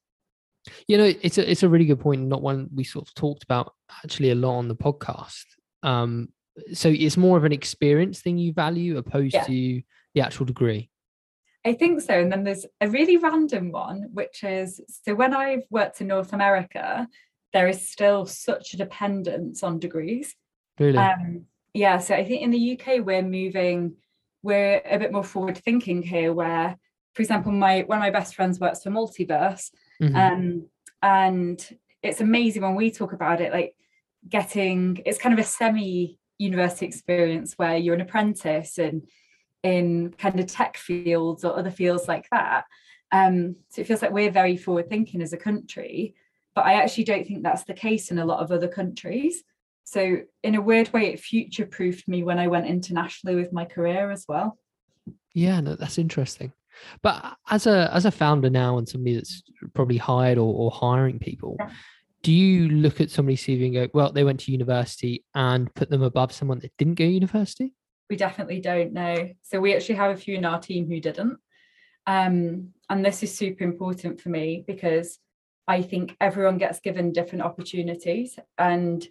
You 0.87 0.97
know, 0.97 1.11
it's 1.21 1.39
a 1.39 1.49
it's 1.49 1.63
a 1.63 1.69
really 1.69 1.85
good 1.85 1.99
point, 1.99 2.27
not 2.27 2.43
one 2.43 2.69
we 2.73 2.83
sort 2.83 3.07
of 3.07 3.13
talked 3.15 3.43
about 3.43 3.73
actually 4.03 4.29
a 4.29 4.35
lot 4.35 4.57
on 4.57 4.67
the 4.67 4.75
podcast. 4.75 5.45
Um, 5.81 6.29
so 6.73 6.89
it's 6.89 7.17
more 7.17 7.37
of 7.37 7.43
an 7.43 7.51
experience 7.51 8.19
thing 8.19 8.37
you 8.37 8.53
value 8.53 8.97
opposed 8.97 9.33
yeah. 9.33 9.43
to 9.43 9.81
the 10.13 10.21
actual 10.21 10.45
degree. 10.45 10.89
I 11.63 11.73
think 11.73 12.01
so. 12.01 12.19
And 12.19 12.31
then 12.31 12.43
there's 12.43 12.65
a 12.79 12.89
really 12.89 13.17
random 13.17 13.71
one, 13.71 14.09
which 14.13 14.43
is 14.43 14.81
so 15.03 15.13
when 15.13 15.33
I've 15.33 15.63
worked 15.69 16.01
in 16.01 16.07
North 16.07 16.33
America, 16.33 17.07
there 17.53 17.67
is 17.67 17.89
still 17.89 18.25
such 18.25 18.73
a 18.73 18.77
dependence 18.77 19.61
on 19.61 19.79
degrees. 19.79 20.35
Really? 20.79 20.97
Um, 20.97 21.45
yeah. 21.73 21.99
So 21.99 22.15
I 22.15 22.25
think 22.25 22.41
in 22.41 22.51
the 22.51 22.79
UK, 22.79 23.05
we're 23.05 23.21
moving, 23.21 23.95
we're 24.41 24.81
a 24.83 24.97
bit 24.97 25.11
more 25.11 25.23
forward 25.23 25.57
thinking 25.57 26.01
here, 26.01 26.33
where, 26.33 26.77
for 27.13 27.21
example, 27.21 27.51
my 27.51 27.81
one 27.81 27.99
of 27.99 28.01
my 28.01 28.09
best 28.09 28.35
friends 28.35 28.59
works 28.59 28.81
for 28.81 28.89
Multiverse. 28.89 29.69
Mm-hmm. 30.01 30.15
Um, 30.15 30.67
and 31.03 31.77
it's 32.01 32.21
amazing 32.21 32.63
when 32.63 32.75
we 32.75 32.89
talk 32.89 33.13
about 33.13 33.41
it, 33.41 33.51
like 33.51 33.75
getting 34.27 35.01
it's 35.05 35.17
kind 35.17 35.33
of 35.37 35.43
a 35.43 35.47
semi 35.47 36.17
university 36.41 36.85
experience 36.85 37.53
where 37.57 37.77
you're 37.77 37.95
an 37.95 38.01
apprentice 38.01 38.77
and 38.77 39.07
in 39.63 40.13
kind 40.17 40.39
of 40.39 40.47
tech 40.47 40.77
fields 40.77 41.45
or 41.45 41.57
other 41.57 41.71
fields 41.71 42.07
like 42.07 42.27
that. 42.31 42.65
Um, 43.11 43.57
so 43.69 43.81
it 43.81 43.87
feels 43.87 44.01
like 44.01 44.11
we're 44.11 44.31
very 44.31 44.57
forward 44.57 44.89
thinking 44.89 45.21
as 45.21 45.33
a 45.33 45.37
country, 45.37 46.15
but 46.55 46.65
I 46.65 46.73
actually 46.73 47.03
don't 47.03 47.27
think 47.27 47.43
that's 47.43 47.65
the 47.65 47.73
case 47.73 48.09
in 48.09 48.19
a 48.19 48.25
lot 48.25 48.39
of 48.39 48.51
other 48.51 48.67
countries. 48.67 49.43
So 49.83 50.21
in 50.43 50.55
a 50.55 50.61
weird 50.61 50.91
way, 50.93 51.13
it 51.13 51.19
future 51.19 51.65
proofed 51.65 52.07
me 52.07 52.23
when 52.23 52.39
I 52.39 52.47
went 52.47 52.67
internationally 52.67 53.35
with 53.35 53.51
my 53.51 53.65
career 53.65 54.11
as 54.11 54.25
well. 54.27 54.57
Yeah, 55.33 55.59
no, 55.59 55.75
that's 55.75 55.97
interesting. 55.97 56.53
But 57.01 57.37
as 57.49 57.67
a 57.67 57.93
as 57.93 58.05
a 58.05 58.11
founder 58.11 58.49
now 58.49 58.77
and 58.77 58.87
somebody 58.87 59.15
that's 59.15 59.43
probably 59.73 59.97
hired 59.97 60.37
or, 60.37 60.53
or 60.53 60.71
hiring 60.71 61.19
people, 61.19 61.57
yeah. 61.59 61.69
Do 62.23 62.31
you 62.31 62.69
look 62.69 63.01
at 63.01 63.11
somebody's 63.11 63.43
CV 63.43 63.65
and 63.65 63.73
go, 63.73 63.87
well, 63.93 64.11
they 64.11 64.23
went 64.23 64.41
to 64.41 64.51
university 64.51 65.25
and 65.33 65.73
put 65.73 65.89
them 65.89 66.03
above 66.03 66.31
someone 66.31 66.59
that 66.59 66.71
didn't 66.77 66.95
go 66.95 67.05
to 67.05 67.11
university? 67.11 67.73
we 68.11 68.17
definitely 68.17 68.59
don't 68.59 68.91
know. 68.91 69.29
So 69.41 69.61
we 69.61 69.73
actually 69.73 69.95
have 69.95 70.11
a 70.11 70.19
few 70.19 70.35
in 70.35 70.43
our 70.43 70.59
team 70.59 70.85
who 70.85 70.99
didn't. 70.99 71.37
Um, 72.05 72.73
and 72.89 73.05
this 73.05 73.23
is 73.23 73.33
super 73.33 73.63
important 73.63 74.19
for 74.19 74.27
me 74.27 74.65
because 74.67 75.17
I 75.65 75.81
think 75.81 76.17
everyone 76.19 76.57
gets 76.57 76.81
given 76.81 77.13
different 77.13 77.45
opportunities 77.45 78.37
and 78.57 79.07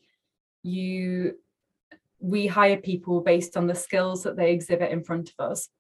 you 0.62 1.36
we 2.18 2.46
hire 2.46 2.76
people 2.76 3.22
based 3.22 3.56
on 3.56 3.66
the 3.66 3.74
skills 3.74 4.24
that 4.24 4.36
they 4.36 4.52
exhibit 4.52 4.92
in 4.92 5.02
front 5.02 5.32
of 5.38 5.50
us. 5.50 5.70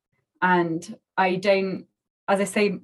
And 0.40 0.96
I 1.18 1.34
don't, 1.34 1.84
as 2.26 2.40
I 2.40 2.44
say, 2.44 2.78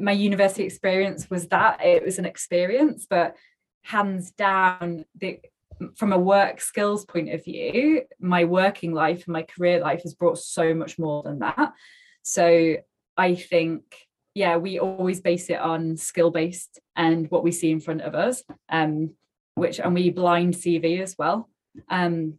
my 0.00 0.12
university 0.12 0.64
experience 0.64 1.28
was 1.30 1.48
that 1.48 1.84
it 1.84 2.04
was 2.04 2.18
an 2.18 2.24
experience, 2.26 3.06
but 3.08 3.36
hands 3.82 4.32
down, 4.32 5.04
the 5.14 5.40
from 5.94 6.12
a 6.12 6.18
work 6.18 6.60
skills 6.60 7.04
point 7.04 7.30
of 7.32 7.44
view, 7.44 8.02
my 8.18 8.44
working 8.44 8.92
life 8.92 9.24
and 9.26 9.32
my 9.32 9.42
career 9.42 9.80
life 9.80 10.02
has 10.02 10.14
brought 10.14 10.38
so 10.38 10.74
much 10.74 10.98
more 10.98 11.22
than 11.22 11.40
that. 11.40 11.72
So 12.22 12.76
I 13.16 13.34
think, 13.34 13.82
yeah, 14.34 14.56
we 14.56 14.78
always 14.78 15.20
base 15.20 15.50
it 15.50 15.58
on 15.58 15.96
skill 15.96 16.30
based 16.30 16.80
and 16.94 17.30
what 17.30 17.44
we 17.44 17.52
see 17.52 17.70
in 17.70 17.80
front 17.80 18.02
of 18.02 18.14
us, 18.14 18.42
um, 18.68 19.10
which 19.54 19.80
and 19.80 19.94
we 19.94 20.10
blind 20.10 20.54
CV 20.54 21.02
as 21.02 21.14
well. 21.18 21.48
Um, 21.88 22.38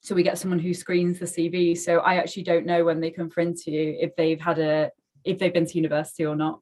so 0.00 0.14
we 0.14 0.22
get 0.22 0.38
someone 0.38 0.58
who 0.58 0.74
screens 0.74 1.18
the 1.18 1.26
CV. 1.26 1.76
So 1.76 1.98
I 1.98 2.16
actually 2.16 2.44
don't 2.44 2.66
know 2.66 2.84
when 2.84 3.00
they 3.00 3.10
come 3.10 3.30
for 3.30 3.40
interview 3.40 3.96
if 3.98 4.14
they've 4.16 4.40
had 4.40 4.58
a 4.58 4.90
if 5.24 5.38
they've 5.38 5.52
been 5.52 5.66
to 5.66 5.74
university 5.74 6.24
or 6.24 6.36
not. 6.36 6.60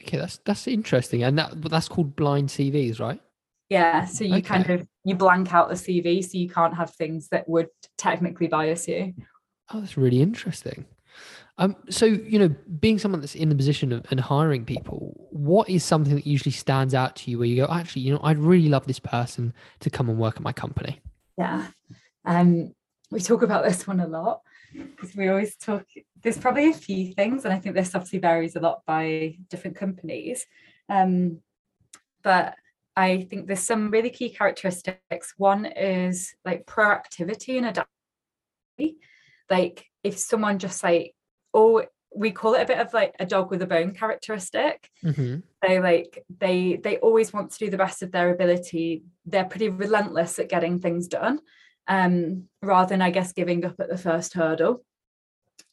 Okay, 0.00 0.16
that's 0.16 0.38
that's 0.44 0.66
interesting, 0.66 1.22
and 1.22 1.38
that 1.38 1.62
that's 1.62 1.88
called 1.88 2.16
blind 2.16 2.48
CVs, 2.48 3.00
right? 3.00 3.20
Yeah, 3.68 4.04
so 4.04 4.24
you 4.24 4.36
okay. 4.36 4.42
kind 4.42 4.70
of 4.70 4.86
you 5.04 5.14
blank 5.14 5.54
out 5.54 5.68
the 5.68 5.74
CV, 5.74 6.24
so 6.24 6.38
you 6.38 6.48
can't 6.48 6.74
have 6.74 6.90
things 6.90 7.28
that 7.28 7.48
would 7.48 7.68
technically 7.96 8.48
bias 8.48 8.88
you. 8.88 9.14
Oh, 9.72 9.80
that's 9.80 9.96
really 9.96 10.20
interesting. 10.20 10.86
Um, 11.58 11.76
so 11.88 12.06
you 12.06 12.38
know, 12.38 12.48
being 12.80 12.98
someone 12.98 13.20
that's 13.20 13.34
in 13.34 13.48
the 13.48 13.54
position 13.54 13.92
of 13.92 14.04
and 14.10 14.18
hiring 14.18 14.64
people, 14.64 15.28
what 15.30 15.68
is 15.68 15.84
something 15.84 16.14
that 16.14 16.26
usually 16.26 16.52
stands 16.52 16.94
out 16.94 17.16
to 17.16 17.30
you 17.30 17.38
where 17.38 17.46
you 17.46 17.56
go, 17.56 17.72
actually, 17.72 18.02
you 18.02 18.12
know, 18.12 18.20
I'd 18.22 18.38
really 18.38 18.68
love 18.68 18.86
this 18.86 18.98
person 18.98 19.52
to 19.80 19.90
come 19.90 20.08
and 20.08 20.18
work 20.18 20.36
at 20.36 20.42
my 20.42 20.52
company. 20.52 21.00
Yeah, 21.38 21.66
um, 22.24 22.74
we 23.10 23.20
talk 23.20 23.42
about 23.42 23.64
this 23.64 23.86
one 23.86 24.00
a 24.00 24.06
lot 24.06 24.40
because 24.72 25.14
we 25.14 25.28
always 25.28 25.56
talk. 25.56 25.84
There's 26.22 26.38
probably 26.38 26.70
a 26.70 26.74
few 26.74 27.12
things, 27.14 27.44
and 27.44 27.52
I 27.54 27.58
think 27.58 27.74
this 27.74 27.94
obviously 27.94 28.18
varies 28.18 28.56
a 28.56 28.60
lot 28.60 28.82
by 28.86 29.36
different 29.48 29.76
companies. 29.76 30.46
Um, 30.88 31.40
but 32.22 32.54
I 32.96 33.26
think 33.30 33.46
there's 33.46 33.60
some 33.60 33.90
really 33.90 34.10
key 34.10 34.30
characteristics. 34.30 35.34
One 35.36 35.66
is 35.66 36.34
like 36.44 36.66
proactivity 36.66 37.56
and 37.56 37.66
adaptability. 37.66 38.98
Like 39.48 39.86
if 40.02 40.18
someone 40.18 40.58
just 40.58 40.82
like, 40.82 41.14
oh, 41.54 41.84
we 42.14 42.32
call 42.32 42.54
it 42.54 42.62
a 42.62 42.66
bit 42.66 42.78
of 42.78 42.92
like 42.92 43.14
a 43.20 43.26
dog 43.26 43.50
with 43.50 43.62
a 43.62 43.66
bone 43.66 43.94
characteristic. 43.94 44.90
Mm-hmm. 45.04 45.40
They 45.62 45.80
like 45.80 46.24
they 46.38 46.80
they 46.82 46.98
always 46.98 47.32
want 47.32 47.52
to 47.52 47.58
do 47.58 47.70
the 47.70 47.76
best 47.76 48.02
of 48.02 48.12
their 48.12 48.30
ability. 48.30 49.04
They're 49.26 49.44
pretty 49.44 49.68
relentless 49.68 50.38
at 50.38 50.48
getting 50.48 50.80
things 50.80 51.06
done, 51.06 51.40
um, 51.90 52.44
rather 52.62 52.90
than 52.90 53.02
I 53.02 53.10
guess 53.10 53.32
giving 53.32 53.64
up 53.64 53.74
at 53.80 53.90
the 53.90 53.98
first 53.98 54.32
hurdle. 54.32 54.84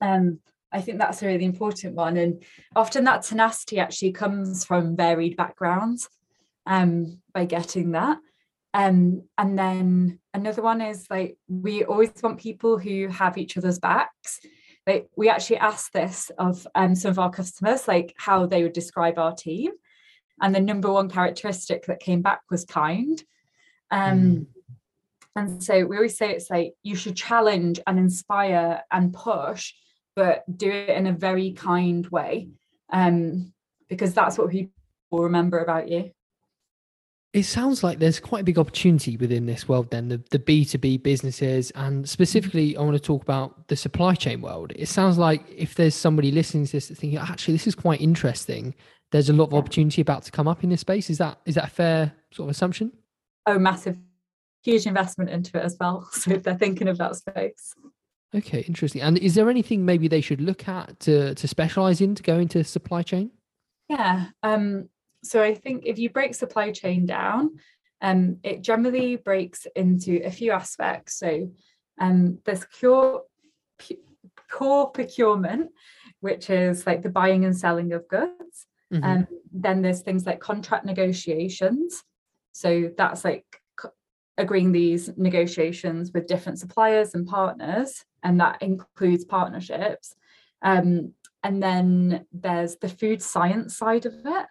Um, 0.02 0.40
I 0.72 0.82
think 0.82 0.98
that's 0.98 1.22
a 1.22 1.28
really 1.28 1.46
important 1.46 1.96
one, 1.96 2.18
and 2.18 2.44
often 2.76 3.06
that 3.06 3.22
tenacity 3.22 3.80
actually 3.80 4.12
comes 4.12 4.66
from 4.66 4.98
varied 4.98 5.38
backgrounds 5.38 6.10
um, 6.66 7.22
by 7.34 7.46
getting 7.46 7.92
that. 7.92 8.18
Um, 8.74 9.24
and 9.38 9.58
then 9.58 10.20
another 10.34 10.62
one 10.62 10.82
is 10.82 11.06
like 11.10 11.38
we 11.48 11.86
always 11.86 12.12
want 12.22 12.40
people 12.40 12.78
who 12.78 13.08
have 13.08 13.38
each 13.38 13.56
other's 13.58 13.80
backs. 13.80 14.40
Like 14.86 15.10
we 15.16 15.30
actually 15.30 15.58
asked 15.58 15.94
this 15.94 16.32
of 16.38 16.68
um, 16.76 16.96
some 16.96 17.12
of 17.12 17.20
our 17.20 17.30
customers, 17.30 17.88
like 17.88 18.14
how 18.18 18.46
they 18.46 18.64
would 18.64 18.74
describe 18.74 19.20
our 19.20 19.34
team. 19.34 19.72
And 20.42 20.54
the 20.54 20.60
number 20.60 20.92
one 20.92 21.10
characteristic 21.10 21.86
that 21.86 22.00
came 22.00 22.22
back 22.22 22.42
was 22.50 22.66
kind. 22.66 23.24
Um, 23.90 24.20
mm. 24.20 24.46
And 25.38 25.64
so 25.64 25.86
we 25.86 25.96
always 25.96 26.18
say 26.18 26.32
it's 26.32 26.50
like 26.50 26.74
you 26.82 26.96
should 26.96 27.16
challenge 27.16 27.80
and 27.86 28.00
inspire 28.00 28.82
and 28.92 29.14
push, 29.14 29.72
but 30.16 30.44
do 30.58 30.68
it 30.68 30.90
in 30.90 31.06
a 31.06 31.14
very 31.14 31.52
kind 31.52 32.08
way, 32.08 32.50
um, 32.92 33.54
because 33.88 34.16
that's 34.16 34.40
what 34.40 34.50
people 34.50 34.72
will 35.12 35.26
remember 35.26 35.60
about 35.60 35.90
you. 35.90 36.10
It 37.34 37.44
sounds 37.44 37.84
like 37.84 38.00
there's 38.00 38.20
quite 38.20 38.42
a 38.42 38.46
big 38.46 38.58
opportunity 38.58 39.16
within 39.16 39.46
this 39.46 39.70
world 39.70 39.92
then 39.92 40.08
the, 40.08 40.24
the 40.32 40.40
b2b 40.40 41.04
businesses 41.04 41.72
and 41.76 42.10
specifically 42.10 42.76
i 42.78 42.82
want 42.82 42.96
to 42.96 43.00
talk 43.00 43.22
about 43.22 43.68
the 43.68 43.76
supply 43.76 44.16
chain 44.16 44.42
world. 44.42 44.72
It 44.76 44.88
sounds 44.88 45.20
like 45.20 45.44
if 45.56 45.76
there's 45.76 45.94
somebody 45.94 46.32
listening 46.32 46.66
to 46.66 46.72
this 46.72 46.88
thinking 46.88 47.20
actually 47.20 47.54
this 47.54 47.68
is 47.68 47.76
quite 47.76 48.02
interesting 48.02 48.74
there's 49.12 49.30
a 49.30 49.34
lot 49.34 49.50
of 49.50 49.54
opportunity 49.54 50.02
about 50.02 50.24
to 50.24 50.32
come 50.32 50.48
up 50.48 50.64
in 50.64 50.72
this 50.72 50.82
space. 50.82 51.12
Is 51.12 51.20
that 51.20 51.38
is 51.46 51.56
that 51.56 51.66
a 51.66 51.70
fair 51.70 52.14
sort 52.32 52.48
of 52.48 52.52
assumption? 52.52 52.92
Oh 53.46 53.60
massive 53.60 53.98
huge 54.64 54.86
investment 54.86 55.30
into 55.30 55.58
it 55.58 55.64
as 55.64 55.78
well 55.80 56.08
so 56.12 56.32
if 56.32 56.44
they're 56.44 56.58
thinking 56.58 56.88
of 56.88 56.98
that 56.98 57.16
space 57.16 57.74
okay 58.36 58.62
interesting 58.62 59.02
and 59.02 59.18
is 59.20 59.36
there 59.36 59.50
anything 59.50 59.86
maybe 59.86 60.08
they 60.08 60.22
should 60.22 60.42
look 60.42 60.68
at 60.68 61.00
to 61.00 61.34
to 61.36 61.48
specialize 61.48 62.02
in 62.02 62.16
to 62.16 62.24
go 62.24 62.38
into 62.38 62.64
supply 62.64 63.02
chain 63.02 63.32
yeah 63.90 64.28
um 64.44 64.90
so 65.24 65.44
I 65.44 65.54
think 65.54 65.84
if 65.86 66.00
you 66.00 66.10
break 66.10 66.36
supply 66.36 66.72
chain 66.72 67.06
down, 67.06 67.58
um, 68.02 68.38
it 68.44 68.62
generally 68.62 69.16
breaks 69.16 69.66
into 69.76 70.22
a 70.24 70.32
few 70.32 70.52
aspects. 70.52 71.18
So 71.18 71.52
um, 72.00 72.40
there's 72.46 72.66
core, 72.66 73.24
core 74.50 74.92
procurement, 74.92 75.72
which 76.20 76.50
is 76.50 76.86
like 76.86 77.02
the 77.02 77.10
buying 77.10 77.46
and 77.46 77.58
selling 77.58 77.94
of 77.94 78.08
goods. 78.08 78.68
Mm-hmm. 78.94 79.04
Um, 79.04 79.28
then 79.52 79.82
there's 79.82 80.02
things 80.02 80.26
like 80.26 80.40
contract 80.40 80.86
negotiations. 80.86 82.04
So 82.54 82.92
that's 82.96 83.26
like 83.26 83.46
agreeing 84.38 84.72
these 84.72 85.10
negotiations 85.18 86.12
with 86.14 86.28
different 86.28 86.60
suppliers 86.60 87.14
and 87.16 87.28
partners, 87.28 88.06
and 88.24 88.40
that 88.40 88.62
includes 88.62 89.26
partnerships. 89.26 90.16
Um, 90.62 91.14
and 91.44 91.62
then 91.62 92.26
there's 92.32 92.76
the 92.78 92.90
food 92.90 93.22
science 93.22 93.78
side 93.78 94.06
of 94.06 94.14
it 94.26 94.46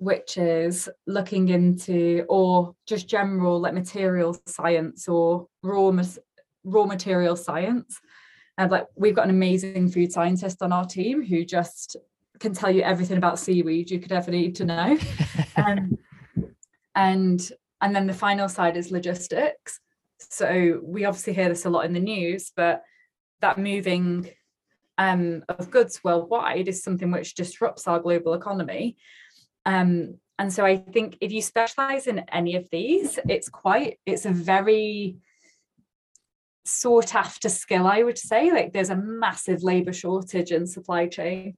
which 0.00 0.38
is 0.38 0.88
looking 1.06 1.50
into 1.50 2.24
or 2.30 2.74
just 2.86 3.06
general 3.06 3.60
like 3.60 3.74
material 3.74 4.34
science 4.46 5.06
or 5.06 5.46
raw 5.62 5.92
raw 6.64 6.86
material 6.86 7.36
science 7.36 8.00
and 8.56 8.70
like 8.70 8.86
we've 8.96 9.14
got 9.14 9.24
an 9.24 9.30
amazing 9.30 9.90
food 9.90 10.10
scientist 10.10 10.62
on 10.62 10.72
our 10.72 10.86
team 10.86 11.22
who 11.22 11.44
just 11.44 11.96
can 12.38 12.54
tell 12.54 12.70
you 12.70 12.80
everything 12.80 13.18
about 13.18 13.38
seaweed 13.38 13.90
you 13.90 14.00
could 14.00 14.12
ever 14.12 14.30
need 14.30 14.56
to 14.56 14.64
know 14.64 14.98
um, 15.56 15.98
and 16.94 17.52
and 17.80 17.94
then 17.94 18.06
the 18.06 18.12
final 18.12 18.48
side 18.48 18.76
is 18.76 18.90
logistics. 18.90 19.80
So 20.18 20.80
we 20.82 21.04
obviously 21.04 21.32
hear 21.32 21.48
this 21.48 21.64
a 21.64 21.70
lot 21.70 21.86
in 21.86 21.92
the 21.92 22.00
news 22.00 22.52
but 22.54 22.82
that 23.40 23.58
moving 23.58 24.30
um, 24.98 25.42
of 25.48 25.70
goods 25.70 26.04
worldwide 26.04 26.68
is 26.68 26.82
something 26.82 27.10
which 27.10 27.34
disrupts 27.34 27.88
our 27.88 28.00
global 28.00 28.34
economy. 28.34 28.96
Um, 29.64 30.18
and 30.38 30.52
so 30.52 30.64
I 30.64 30.76
think 30.76 31.16
if 31.20 31.32
you 31.32 31.40
specialize 31.40 32.06
in 32.06 32.20
any 32.30 32.56
of 32.56 32.68
these, 32.70 33.18
it's 33.28 33.48
quite, 33.48 33.98
it's 34.04 34.26
a 34.26 34.30
very, 34.30 35.16
sought 36.66 37.14
after 37.14 37.48
skill 37.48 37.86
i 37.86 38.02
would 38.02 38.18
say. 38.18 38.52
Like 38.52 38.72
there's 38.72 38.90
a 38.90 38.96
massive 38.96 39.62
labor 39.62 39.92
shortage 39.92 40.52
in 40.52 40.66
supply 40.66 41.06
chain 41.06 41.56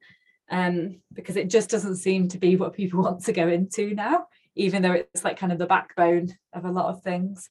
um, 0.50 1.00
because 1.12 1.37
it 1.37 1.50
just 1.50 1.70
doesn't 1.70 1.96
seem 1.96 2.28
to 2.28 2.38
be 2.38 2.56
what 2.56 2.72
people 2.72 3.02
want 3.04 3.24
to 3.24 3.32
go 3.32 3.48
into 3.48 3.94
now 3.94 4.26
even 4.54 4.82
though 4.82 4.92
it's 4.92 5.24
like 5.24 5.38
kind 5.38 5.52
of 5.52 5.58
the 5.58 5.66
backbone 5.66 6.36
of 6.52 6.64
a 6.64 6.70
lot 6.70 6.86
of 6.86 7.02
things. 7.02 7.48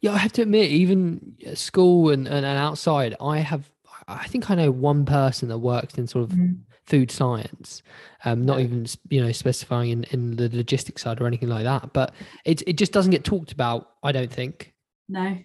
Yeah 0.00 0.12
i 0.12 0.18
have 0.18 0.32
to 0.32 0.42
admit 0.42 0.70
even 0.70 1.36
at 1.46 1.58
school 1.58 2.10
and, 2.10 2.26
and, 2.26 2.44
and 2.44 2.58
outside 2.58 3.14
i 3.20 3.38
have 3.38 3.70
i 4.08 4.26
think 4.26 4.50
i 4.50 4.54
know 4.54 4.70
one 4.70 5.04
person 5.04 5.48
that 5.48 5.58
works 5.58 5.94
in 5.94 6.06
sort 6.06 6.24
of 6.24 6.36
mm. 6.36 6.58
food 6.84 7.10
science 7.10 7.82
um, 8.24 8.44
not 8.44 8.60
even 8.60 8.86
you 9.08 9.22
know 9.22 9.32
specifying 9.32 9.90
in, 9.90 10.04
in 10.04 10.36
the 10.36 10.48
logistics 10.54 11.02
side 11.02 11.20
or 11.20 11.26
anything 11.26 11.48
like 11.48 11.64
that 11.64 11.92
but 11.92 12.12
it, 12.44 12.62
it 12.66 12.74
just 12.74 12.92
doesn't 12.92 13.12
get 13.12 13.24
talked 13.24 13.52
about 13.52 13.90
i 14.02 14.12
don't 14.12 14.32
think. 14.32 14.72
No 15.08 15.38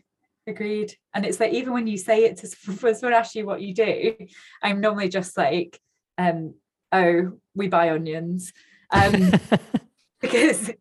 agreed. 0.47 0.95
And 1.13 1.25
it's 1.25 1.39
like 1.39 1.53
even 1.53 1.73
when 1.73 1.87
you 1.87 1.97
say 1.97 2.23
it 2.23 2.37
to 2.37 2.47
someone 2.95 3.13
asks 3.13 3.35
you 3.35 3.45
what 3.45 3.61
you 3.61 3.73
do 3.73 4.15
i'm 4.63 4.79
normally 4.81 5.09
just 5.09 5.37
like 5.37 5.79
um 6.17 6.55
oh 6.91 7.33
we 7.55 7.67
buy 7.67 7.91
onions. 7.91 8.53
Um 8.91 9.31
because 10.21 10.71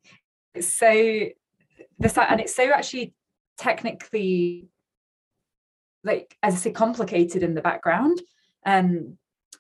so 0.61 1.27
this 1.99 2.19
and 2.19 2.41
it's 2.41 2.55
so 2.55 2.71
actually 2.71 3.15
technically 3.59 4.69
like 6.05 6.37
as 6.43 6.55
i 6.55 6.57
say 6.57 6.71
complicated 6.73 7.43
in 7.43 7.55
the 7.55 7.63
background 7.63 8.21
um 8.65 9.17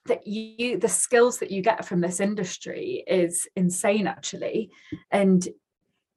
that 0.06 0.26
you 0.26 0.78
the 0.78 0.88
skills 0.88 1.38
that 1.38 1.50
you 1.50 1.62
get 1.62 1.84
from 1.84 2.00
this 2.00 2.20
industry 2.20 3.02
is 3.06 3.48
insane 3.56 4.06
actually 4.06 4.70
and 5.10 5.48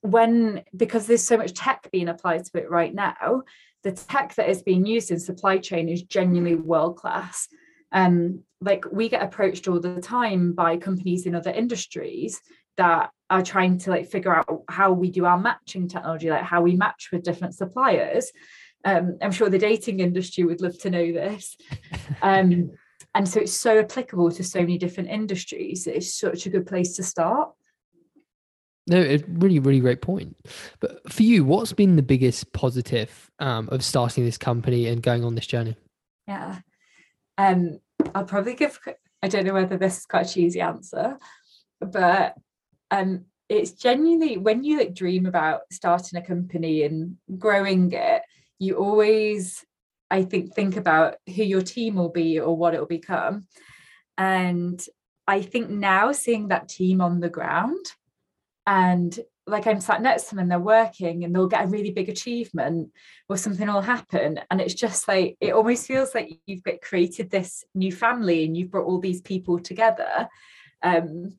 when 0.02 0.63
because 0.76 1.08
there's 1.08 1.24
so 1.24 1.38
much 1.38 1.54
tech 1.54 1.89
being 1.92 2.08
applied 2.08 2.44
to 2.46 2.58
it 2.58 2.70
right 2.70 2.94
now 2.94 3.44
the 3.84 3.92
tech 3.92 4.36
that 4.36 4.50
is 4.50 4.62
being 4.62 4.86
used 4.86 5.12
in 5.12 5.20
supply 5.20 5.58
chain 5.58 5.89
is 5.89 6.04
genuinely 6.04 6.56
world 6.56 6.98
class. 6.98 7.48
Um, 7.92 8.44
like 8.62 8.86
we 8.92 9.10
get 9.10 9.24
approached 9.24 9.68
all 9.68 9.80
the 9.80 10.02
time 10.02 10.54
by 10.54 10.78
companies 10.78 11.26
in 11.26 11.34
other 11.34 11.52
industries 11.52 12.42
that 12.78 13.12
are 13.30 13.44
trying 13.44 13.78
to 13.80 13.89
like 13.92 14.10
figure 14.10 14.36
out 14.36 14.63
how 14.70 14.92
we 14.92 15.12
do 15.12 15.26
our 15.26 15.38
matching 15.38 15.88
technology, 15.88 16.30
like 16.30 16.44
how 16.44 16.62
we 16.62 16.76
match 16.76 17.10
with 17.12 17.24
different 17.24 17.56
suppliers. 17.56 18.32
Um, 18.86 19.18
I'm 19.22 19.32
sure 19.32 19.50
the 19.50 19.60
dating 19.60 20.00
industry 20.00 20.44
would 20.44 20.62
love 20.62 20.78
to 20.80 20.89
know 20.89 21.12
this. 21.12 21.58
Um, 22.22 22.72
and 23.15 23.28
so 23.28 23.39
it's 23.39 23.54
so 23.54 23.80
applicable 23.80 24.32
to 24.32 24.44
so 24.44 24.60
many 24.60 24.78
different 24.78 25.10
industries. 25.10 25.88
It's 25.88 26.13
such 26.13 26.46
a 26.46 26.50
good 26.50 26.68
place 26.68 26.96
to 26.98 27.04
start. 27.04 27.52
No, 28.88 29.00
a 29.00 29.20
really, 29.28 29.60
really 29.60 29.80
great 29.80 30.02
point. 30.02 30.36
But 30.80 31.12
for 31.12 31.24
you, 31.24 31.46
what's 31.46 31.72
been 31.72 31.96
the 31.96 32.02
biggest 32.02 32.52
positive 32.54 33.30
um, 33.39 33.70
of 33.72 33.84
starting 33.84 34.26
this 34.26 34.38
company 34.38 34.88
and 34.88 35.02
going 35.02 35.24
on 35.24 35.36
this 35.36 35.48
journey? 35.48 35.76
Yeah, 36.28 36.60
um, 37.38 37.80
I'll 38.13 38.26
probably 38.26 38.56
give. 38.56 38.80
I 39.22 39.28
don't 39.28 39.46
know 39.46 39.54
whether 39.54 39.78
this 39.78 40.00
is 40.00 40.06
quite 40.06 40.26
a 40.26 40.34
cheesy 40.34 40.62
answer, 40.62 41.18
but 41.80 42.36
um, 42.91 43.25
it's 43.47 43.71
genuinely 43.71 44.38
when 44.38 44.63
you 44.63 44.78
like 44.78 44.93
dream 44.93 45.25
about 45.25 45.62
starting 45.71 46.19
a 46.19 46.25
company 46.25 46.84
and 46.84 47.17
growing 47.38 47.91
it, 47.91 48.21
you 48.60 48.75
always, 48.75 49.65
I 50.12 50.23
think, 50.23 50.54
think 50.54 50.78
about 50.78 51.15
who 51.28 51.43
your 51.43 51.62
team 51.62 51.95
will 51.95 52.10
be 52.10 52.39
or 52.39 52.56
what 52.56 52.73
it 52.73 52.80
will 52.80 52.88
become, 52.88 53.47
and 54.17 54.84
I 55.28 55.41
think 55.41 55.69
now 55.69 56.12
seeing 56.12 56.47
that 56.47 56.69
team 56.69 57.02
on 57.02 57.19
the 57.19 57.30
ground 57.30 57.86
and 58.65 59.17
like 59.49 59.67
I'm 59.67 59.82
sat 59.82 60.02
next 60.02 60.23
to 60.23 60.30
them 60.32 60.39
and 60.39 60.52
they're 60.52 60.60
working 60.60 61.23
and 61.23 61.36
they'll 61.36 61.47
get 61.47 61.65
a 61.65 61.67
really 61.67 61.91
big 61.91 62.10
achievement 62.10 62.91
or 63.28 63.38
something 63.38 63.67
will 63.67 63.82
happen. 63.82 64.39
And 64.49 64.62
it's 64.62 64.73
just 64.73 65.08
like, 65.08 65.38
it 65.41 65.54
almost 65.54 65.88
feels 65.88 66.13
like 66.13 66.32
you've 66.45 66.63
created 66.82 67.30
this 67.30 67.63
new 67.75 67.91
family 67.91 68.45
and 68.45 68.56
you've 68.56 68.71
brought 68.71 68.86
all 68.86 68.99
these 68.99 69.21
people 69.21 69.60
together. 69.60 70.28
Um, 70.82 71.38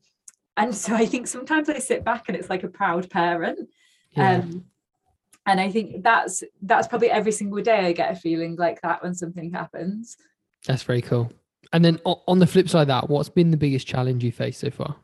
and 0.57 0.75
so 0.75 0.95
I 0.95 1.05
think 1.05 1.27
sometimes 1.27 1.69
I 1.69 1.79
sit 1.79 2.03
back 2.03 2.25
and 2.27 2.37
it's 2.37 2.49
like 2.49 2.63
a 2.63 2.69
proud 2.69 3.09
parent. 3.09 3.69
Yeah. 4.11 4.35
Um, 4.35 4.65
and 5.45 5.59
I 5.59 5.71
think 5.71 6.03
that's 6.03 6.43
that's 6.61 6.87
probably 6.87 7.09
every 7.09 7.31
single 7.31 7.61
day 7.61 7.85
I 7.85 7.93
get 7.93 8.11
a 8.11 8.15
feeling 8.15 8.55
like 8.57 8.81
that 8.81 9.01
when 9.01 9.15
something 9.15 9.51
happens. 9.51 10.17
That's 10.67 10.83
very 10.83 11.01
cool. 11.01 11.31
And 11.73 11.83
then 11.83 11.99
on 12.05 12.39
the 12.39 12.47
flip 12.47 12.69
side 12.69 12.87
that, 12.87 13.09
what's 13.09 13.29
been 13.29 13.49
the 13.49 13.57
biggest 13.57 13.87
challenge 13.87 14.23
you 14.23 14.31
faced 14.31 14.59
so 14.59 14.69
far? 14.69 14.97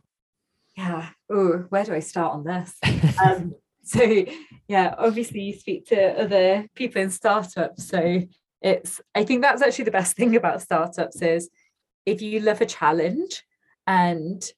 yeah 0.78 1.10
oh 1.30 1.66
where 1.70 1.84
do 1.84 1.94
i 1.94 2.00
start 2.00 2.34
on 2.34 2.44
this 2.44 2.78
um, 3.26 3.54
so 3.84 4.26
yeah 4.68 4.94
obviously 4.98 5.42
you 5.42 5.54
speak 5.54 5.86
to 5.88 6.22
other 6.22 6.68
people 6.76 7.02
in 7.02 7.10
startups 7.10 7.88
so 7.88 8.22
it's 8.62 9.02
i 9.16 9.24
think 9.24 9.42
that's 9.42 9.62
actually 9.62 9.86
the 9.86 9.92
best 9.92 10.16
thing 10.16 10.36
about 10.36 10.62
startups 10.62 11.22
is 11.22 11.50
if 12.06 12.22
you 12.22 12.40
love 12.40 12.62
a 12.62 12.66
challenge 12.66 13.44
and 13.88 14.52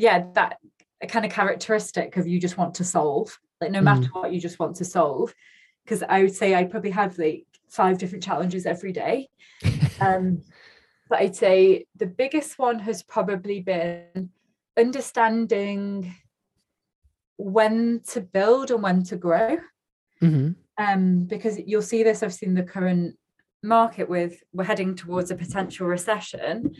yeah 0.00 0.24
that 0.34 0.58
a 1.02 1.06
kind 1.06 1.24
of 1.24 1.32
characteristic 1.32 2.16
of 2.16 2.26
you 2.26 2.40
just 2.40 2.58
want 2.58 2.74
to 2.74 2.84
solve 2.84 3.38
like 3.60 3.70
no 3.70 3.80
matter 3.80 4.08
mm. 4.08 4.14
what 4.14 4.32
you 4.32 4.40
just 4.40 4.58
want 4.58 4.76
to 4.76 4.84
solve 4.84 5.34
because 5.84 6.02
i 6.08 6.22
would 6.22 6.34
say 6.34 6.54
i 6.54 6.64
probably 6.64 6.90
have 6.90 7.18
like 7.18 7.46
five 7.68 7.98
different 7.98 8.24
challenges 8.24 8.66
every 8.66 8.92
day 8.92 9.28
um 10.00 10.42
but 11.08 11.20
i'd 11.20 11.36
say 11.36 11.86
the 11.96 12.06
biggest 12.06 12.58
one 12.58 12.78
has 12.78 13.02
probably 13.02 13.60
been 13.60 14.30
understanding 14.78 16.14
when 17.36 18.00
to 18.06 18.20
build 18.20 18.70
and 18.70 18.82
when 18.82 19.02
to 19.02 19.16
grow. 19.16 19.56
Mm-hmm. 20.22 20.50
Um, 20.76 21.24
because 21.24 21.58
you'll 21.58 21.82
see 21.82 22.02
this 22.02 22.22
i've 22.22 22.32
seen 22.32 22.54
the 22.54 22.62
current 22.62 23.16
market 23.62 24.08
with 24.08 24.42
we're 24.52 24.64
heading 24.64 24.94
towards 24.94 25.30
a 25.30 25.34
potential 25.34 25.86
recession. 25.86 26.74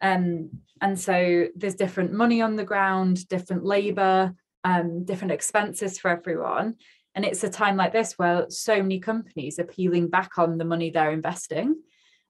Um, 0.00 0.50
and 0.80 0.98
so 0.98 1.46
there's 1.56 1.74
different 1.74 2.12
money 2.12 2.42
on 2.42 2.56
the 2.56 2.64
ground, 2.64 3.26
different 3.28 3.64
labor, 3.64 4.34
um, 4.64 5.04
different 5.04 5.32
expenses 5.32 5.98
for 5.98 6.10
everyone. 6.10 6.76
And 7.14 7.24
it's 7.24 7.44
a 7.44 7.48
time 7.48 7.76
like 7.76 7.92
this 7.92 8.14
where 8.18 8.46
so 8.50 8.82
many 8.82 9.00
companies 9.00 9.58
are 9.58 9.64
peeling 9.64 10.08
back 10.08 10.38
on 10.38 10.58
the 10.58 10.64
money 10.66 10.90
they're 10.90 11.12
investing. 11.12 11.76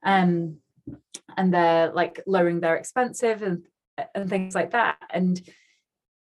Um, 0.05 0.59
and 1.37 1.53
they're 1.53 1.93
like 1.93 2.21
lowering 2.27 2.61
their 2.61 2.77
expensive 2.77 3.43
and 3.43 3.67
and 4.15 4.29
things 4.29 4.55
like 4.55 4.73
that 4.73 4.99
and 5.11 5.41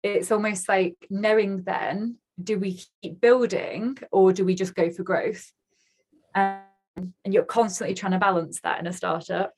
it's 0.02 0.30
almost 0.30 0.68
like 0.68 0.94
knowing 1.08 1.62
then 1.62 2.16
do 2.42 2.58
we 2.58 2.82
keep 3.02 3.20
building 3.20 3.96
or 4.10 4.32
do 4.32 4.44
we 4.44 4.54
just 4.54 4.74
go 4.74 4.90
for 4.90 5.02
growth 5.02 5.50
um, 6.34 6.60
and 6.96 7.32
you're 7.32 7.44
constantly 7.44 7.94
trying 7.94 8.12
to 8.12 8.18
balance 8.18 8.60
that 8.60 8.80
in 8.80 8.86
a 8.86 8.92
startup 8.92 9.54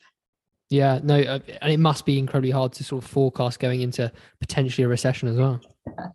yeah 0.74 0.98
no 1.02 1.20
uh, 1.20 1.38
and 1.62 1.72
it 1.72 1.78
must 1.78 2.04
be 2.04 2.18
incredibly 2.18 2.50
hard 2.50 2.72
to 2.72 2.84
sort 2.84 3.02
of 3.02 3.08
forecast 3.08 3.58
going 3.60 3.80
into 3.80 4.10
potentially 4.40 4.84
a 4.84 4.88
recession 4.88 5.28
as 5.28 5.36
well. 5.36 5.60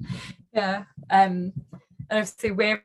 Yeah 0.51 0.85
um 1.11 1.53
and 2.09 2.19
obviously 2.19 2.51
we're 2.51 2.81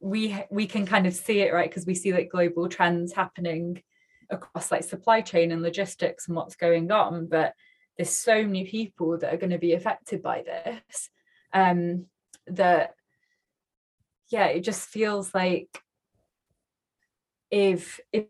we 0.00 0.44
we 0.50 0.66
can 0.66 0.84
kind 0.84 1.06
of 1.06 1.14
see 1.14 1.40
it 1.40 1.52
right 1.52 1.70
because 1.70 1.86
we 1.86 1.94
see 1.94 2.12
like 2.12 2.28
global 2.28 2.68
trends 2.68 3.12
happening 3.12 3.80
across 4.30 4.70
like 4.70 4.82
supply 4.82 5.20
chain 5.20 5.52
and 5.52 5.62
logistics 5.62 6.26
and 6.26 6.36
what's 6.36 6.56
going 6.56 6.90
on 6.90 7.26
but 7.26 7.54
there's 7.96 8.10
so 8.10 8.42
many 8.42 8.64
people 8.64 9.16
that 9.18 9.32
are 9.32 9.36
going 9.36 9.50
to 9.50 9.58
be 9.58 9.74
affected 9.74 10.22
by 10.22 10.42
this 10.42 11.10
um, 11.52 12.06
that 12.46 12.94
yeah 14.30 14.46
it 14.46 14.60
just 14.60 14.88
feels 14.88 15.34
like 15.34 15.82
if 17.50 18.00
if 18.12 18.26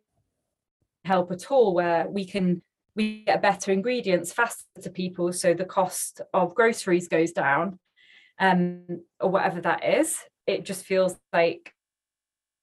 help 1.11 1.31
at 1.33 1.51
all 1.51 1.75
where 1.75 2.09
we 2.09 2.25
can 2.25 2.63
we 2.97 3.23
get 3.25 3.43
better 3.43 3.73
ingredients 3.73 4.33
faster 4.33 4.65
to 4.83 4.91
people 4.91 5.33
so 5.33 5.55
the 5.55 5.65
cost 5.65 6.21
of 6.33 6.55
groceries 6.55 7.09
goes 7.09 7.33
down 7.33 7.79
um 8.39 9.03
or 9.21 9.31
whatever 9.31 9.61
that 9.61 9.85
is 9.85 10.19
it 10.47 10.65
just 10.65 10.85
feels 10.85 11.17
like 11.33 11.73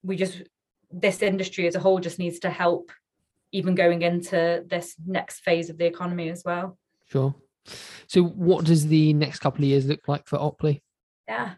we 0.02 0.16
just 0.16 0.42
this 0.90 1.22
industry 1.22 1.66
as 1.66 1.74
a 1.74 1.80
whole 1.80 2.00
just 2.00 2.18
needs 2.18 2.38
to 2.40 2.50
help 2.50 2.90
even 3.52 3.74
going 3.74 4.02
into 4.02 4.64
this 4.66 4.94
next 5.06 5.40
phase 5.40 5.70
of 5.70 5.78
the 5.78 5.86
economy 5.86 6.28
as 6.28 6.42
well 6.44 6.78
Sure. 7.08 7.34
So, 8.06 8.22
what 8.22 8.64
does 8.64 8.86
the 8.86 9.12
next 9.14 9.40
couple 9.40 9.64
of 9.64 9.68
years 9.68 9.86
look 9.86 10.06
like 10.08 10.26
for 10.26 10.38
Opply? 10.38 10.80
Yeah. 11.26 11.54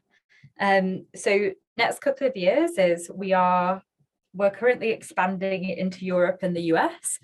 Um, 0.59 1.07
so, 1.15 1.51
next 1.77 2.01
couple 2.01 2.27
of 2.27 2.37
years 2.37 2.79
is 2.79 3.11
we 3.13 3.33
are 3.33 3.83
we're 4.35 4.51
currently 4.51 4.91
expanding 4.91 5.65
it 5.65 5.79
into 5.79 6.05
Europe 6.05 6.41
and 6.43 6.55
the 6.55 6.73
US, 6.75 7.19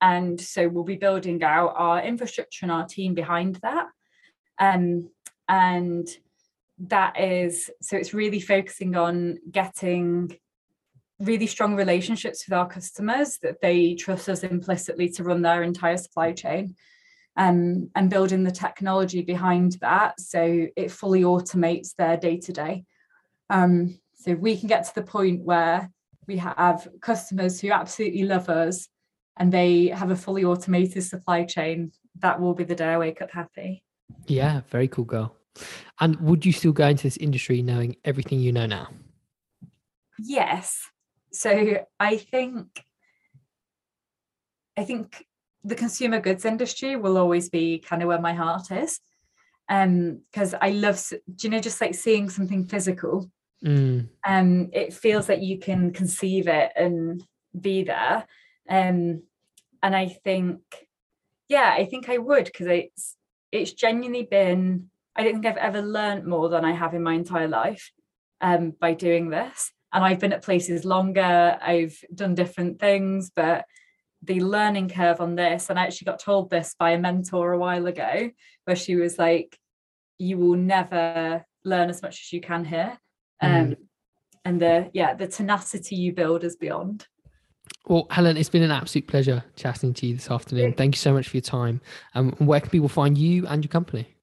and 0.00 0.40
so 0.40 0.68
we'll 0.68 0.84
be 0.84 0.96
building 0.96 1.42
out 1.42 1.74
our 1.76 2.02
infrastructure 2.02 2.64
and 2.64 2.72
our 2.72 2.86
team 2.86 3.14
behind 3.14 3.56
that. 3.56 3.86
Um, 4.58 5.10
and 5.48 6.08
that 6.78 7.18
is 7.18 7.70
so 7.80 7.96
it's 7.96 8.12
really 8.12 8.40
focusing 8.40 8.96
on 8.96 9.38
getting 9.50 10.36
really 11.18 11.46
strong 11.46 11.74
relationships 11.74 12.46
with 12.46 12.52
our 12.52 12.68
customers 12.68 13.38
that 13.38 13.60
they 13.62 13.94
trust 13.94 14.28
us 14.28 14.42
implicitly 14.42 15.08
to 15.08 15.24
run 15.24 15.40
their 15.40 15.62
entire 15.62 15.96
supply 15.96 16.32
chain 16.32 16.74
um, 17.38 17.90
and 17.94 18.10
building 18.10 18.44
the 18.44 18.50
technology 18.50 19.22
behind 19.22 19.72
that 19.80 20.20
so 20.20 20.66
it 20.76 20.90
fully 20.90 21.22
automates 21.22 21.94
their 21.96 22.18
day 22.18 22.36
to 22.38 22.52
day. 22.52 22.84
So 23.50 24.34
we 24.34 24.58
can 24.58 24.68
get 24.68 24.84
to 24.86 24.94
the 24.94 25.02
point 25.02 25.44
where 25.44 25.90
we 26.26 26.36
have 26.38 26.88
customers 27.00 27.60
who 27.60 27.70
absolutely 27.70 28.24
love 28.24 28.48
us 28.48 28.88
and 29.38 29.52
they 29.52 29.88
have 29.88 30.10
a 30.10 30.16
fully 30.16 30.44
automated 30.44 31.02
supply 31.04 31.44
chain, 31.44 31.92
that 32.20 32.40
will 32.40 32.54
be 32.54 32.64
the 32.64 32.74
day 32.74 32.86
I 32.86 32.98
wake 32.98 33.20
up 33.20 33.30
happy. 33.30 33.82
Yeah, 34.26 34.62
very 34.70 34.88
cool 34.88 35.04
girl. 35.04 35.36
And 36.00 36.16
would 36.20 36.44
you 36.44 36.52
still 36.52 36.72
go 36.72 36.88
into 36.88 37.04
this 37.04 37.16
industry 37.16 37.62
knowing 37.62 37.96
everything 38.04 38.40
you 38.40 38.52
know 38.52 38.66
now? 38.66 38.88
Yes. 40.18 40.90
So 41.32 41.78
I 42.00 42.16
think 42.16 42.66
I 44.76 44.84
think 44.84 45.26
the 45.64 45.74
consumer 45.74 46.20
goods 46.20 46.44
industry 46.44 46.96
will 46.96 47.16
always 47.18 47.48
be 47.48 47.78
kind 47.78 48.02
of 48.02 48.08
where 48.08 48.20
my 48.20 48.34
heart 48.34 48.70
is. 48.70 49.00
Um, 49.68 50.22
because 50.30 50.54
I 50.54 50.70
love 50.70 51.02
you 51.40 51.50
know 51.50 51.58
just 51.58 51.80
like 51.80 51.94
seeing 51.94 52.30
something 52.30 52.66
physical. 52.66 53.30
Mm. 53.66 54.08
Um, 54.24 54.70
it 54.72 54.94
feels 54.94 55.26
that 55.26 55.42
you 55.42 55.58
can 55.58 55.92
conceive 55.92 56.46
it 56.46 56.70
and 56.76 57.22
be 57.58 57.82
there. 57.82 58.26
Um, 58.68 59.22
and 59.82 59.96
I 59.96 60.06
think, 60.08 60.60
yeah, 61.48 61.74
I 61.76 61.84
think 61.84 62.08
I 62.08 62.18
would 62.18 62.44
because 62.44 62.68
it's 62.68 63.16
it's 63.52 63.72
genuinely 63.72 64.24
been 64.24 64.90
I 65.16 65.22
don't 65.22 65.32
think 65.32 65.46
I've 65.46 65.56
ever 65.56 65.80
learned 65.80 66.26
more 66.26 66.48
than 66.48 66.64
I 66.64 66.72
have 66.72 66.94
in 66.94 67.02
my 67.02 67.14
entire 67.14 67.48
life 67.48 67.90
um, 68.40 68.74
by 68.78 68.92
doing 68.92 69.30
this. 69.30 69.72
And 69.92 70.04
I've 70.04 70.20
been 70.20 70.32
at 70.32 70.44
places 70.44 70.84
longer, 70.84 71.58
I've 71.60 71.98
done 72.14 72.34
different 72.34 72.78
things, 72.78 73.30
but 73.34 73.64
the 74.22 74.40
learning 74.40 74.90
curve 74.90 75.20
on 75.20 75.34
this, 75.34 75.70
and 75.70 75.78
I 75.78 75.84
actually 75.84 76.06
got 76.06 76.18
told 76.18 76.50
this 76.50 76.74
by 76.78 76.90
a 76.90 76.98
mentor 76.98 77.52
a 77.52 77.58
while 77.58 77.86
ago, 77.86 78.30
where 78.64 78.76
she 78.76 78.96
was 78.96 79.18
like, 79.18 79.58
You 80.18 80.36
will 80.36 80.56
never 80.56 81.46
learn 81.64 81.88
as 81.88 82.02
much 82.02 82.20
as 82.20 82.32
you 82.32 82.40
can 82.40 82.64
here. 82.64 82.98
Um, 83.40 83.50
mm. 83.50 83.76
And 84.44 84.60
the, 84.60 84.90
yeah, 84.92 85.14
the 85.14 85.26
tenacity 85.26 85.96
you 85.96 86.12
build 86.12 86.44
is 86.44 86.56
beyond. 86.56 87.06
Well, 87.88 88.06
Helen, 88.10 88.36
it's 88.36 88.48
been 88.48 88.62
an 88.62 88.70
absolute 88.70 89.06
pleasure 89.06 89.44
chatting 89.54 89.94
to 89.94 90.06
you 90.06 90.14
this 90.14 90.30
afternoon. 90.30 90.74
Thank 90.74 90.94
you 90.94 90.98
so 90.98 91.12
much 91.12 91.28
for 91.28 91.36
your 91.36 91.42
time. 91.42 91.80
Um, 92.14 92.32
where 92.38 92.60
can 92.60 92.70
people 92.70 92.88
find 92.88 93.16
you 93.16 93.46
and 93.46 93.64
your 93.64 93.70
company? 93.70 94.16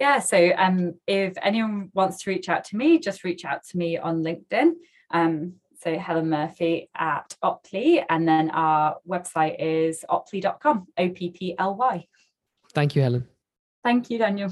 Yeah, 0.00 0.18
so 0.18 0.52
um, 0.56 0.94
if 1.06 1.34
anyone 1.42 1.90
wants 1.94 2.22
to 2.22 2.30
reach 2.30 2.48
out 2.48 2.64
to 2.66 2.76
me, 2.76 2.98
just 2.98 3.24
reach 3.24 3.44
out 3.44 3.64
to 3.70 3.78
me 3.78 3.96
on 3.96 4.22
LinkedIn. 4.22 4.72
Um, 5.10 5.54
so 5.80 5.96
Helen 5.98 6.30
Murphy 6.30 6.88
at 6.96 7.36
Opply, 7.42 8.04
and 8.08 8.26
then 8.26 8.50
our 8.50 8.96
website 9.08 9.56
is 9.58 10.04
opply.com, 10.08 10.86
O 10.98 11.08
P 11.10 11.30
P 11.30 11.54
L 11.58 11.76
Y. 11.76 12.06
Thank 12.72 12.96
you, 12.96 13.02
Helen. 13.02 13.28
Thank 13.84 14.10
you, 14.10 14.18
Daniel. 14.18 14.50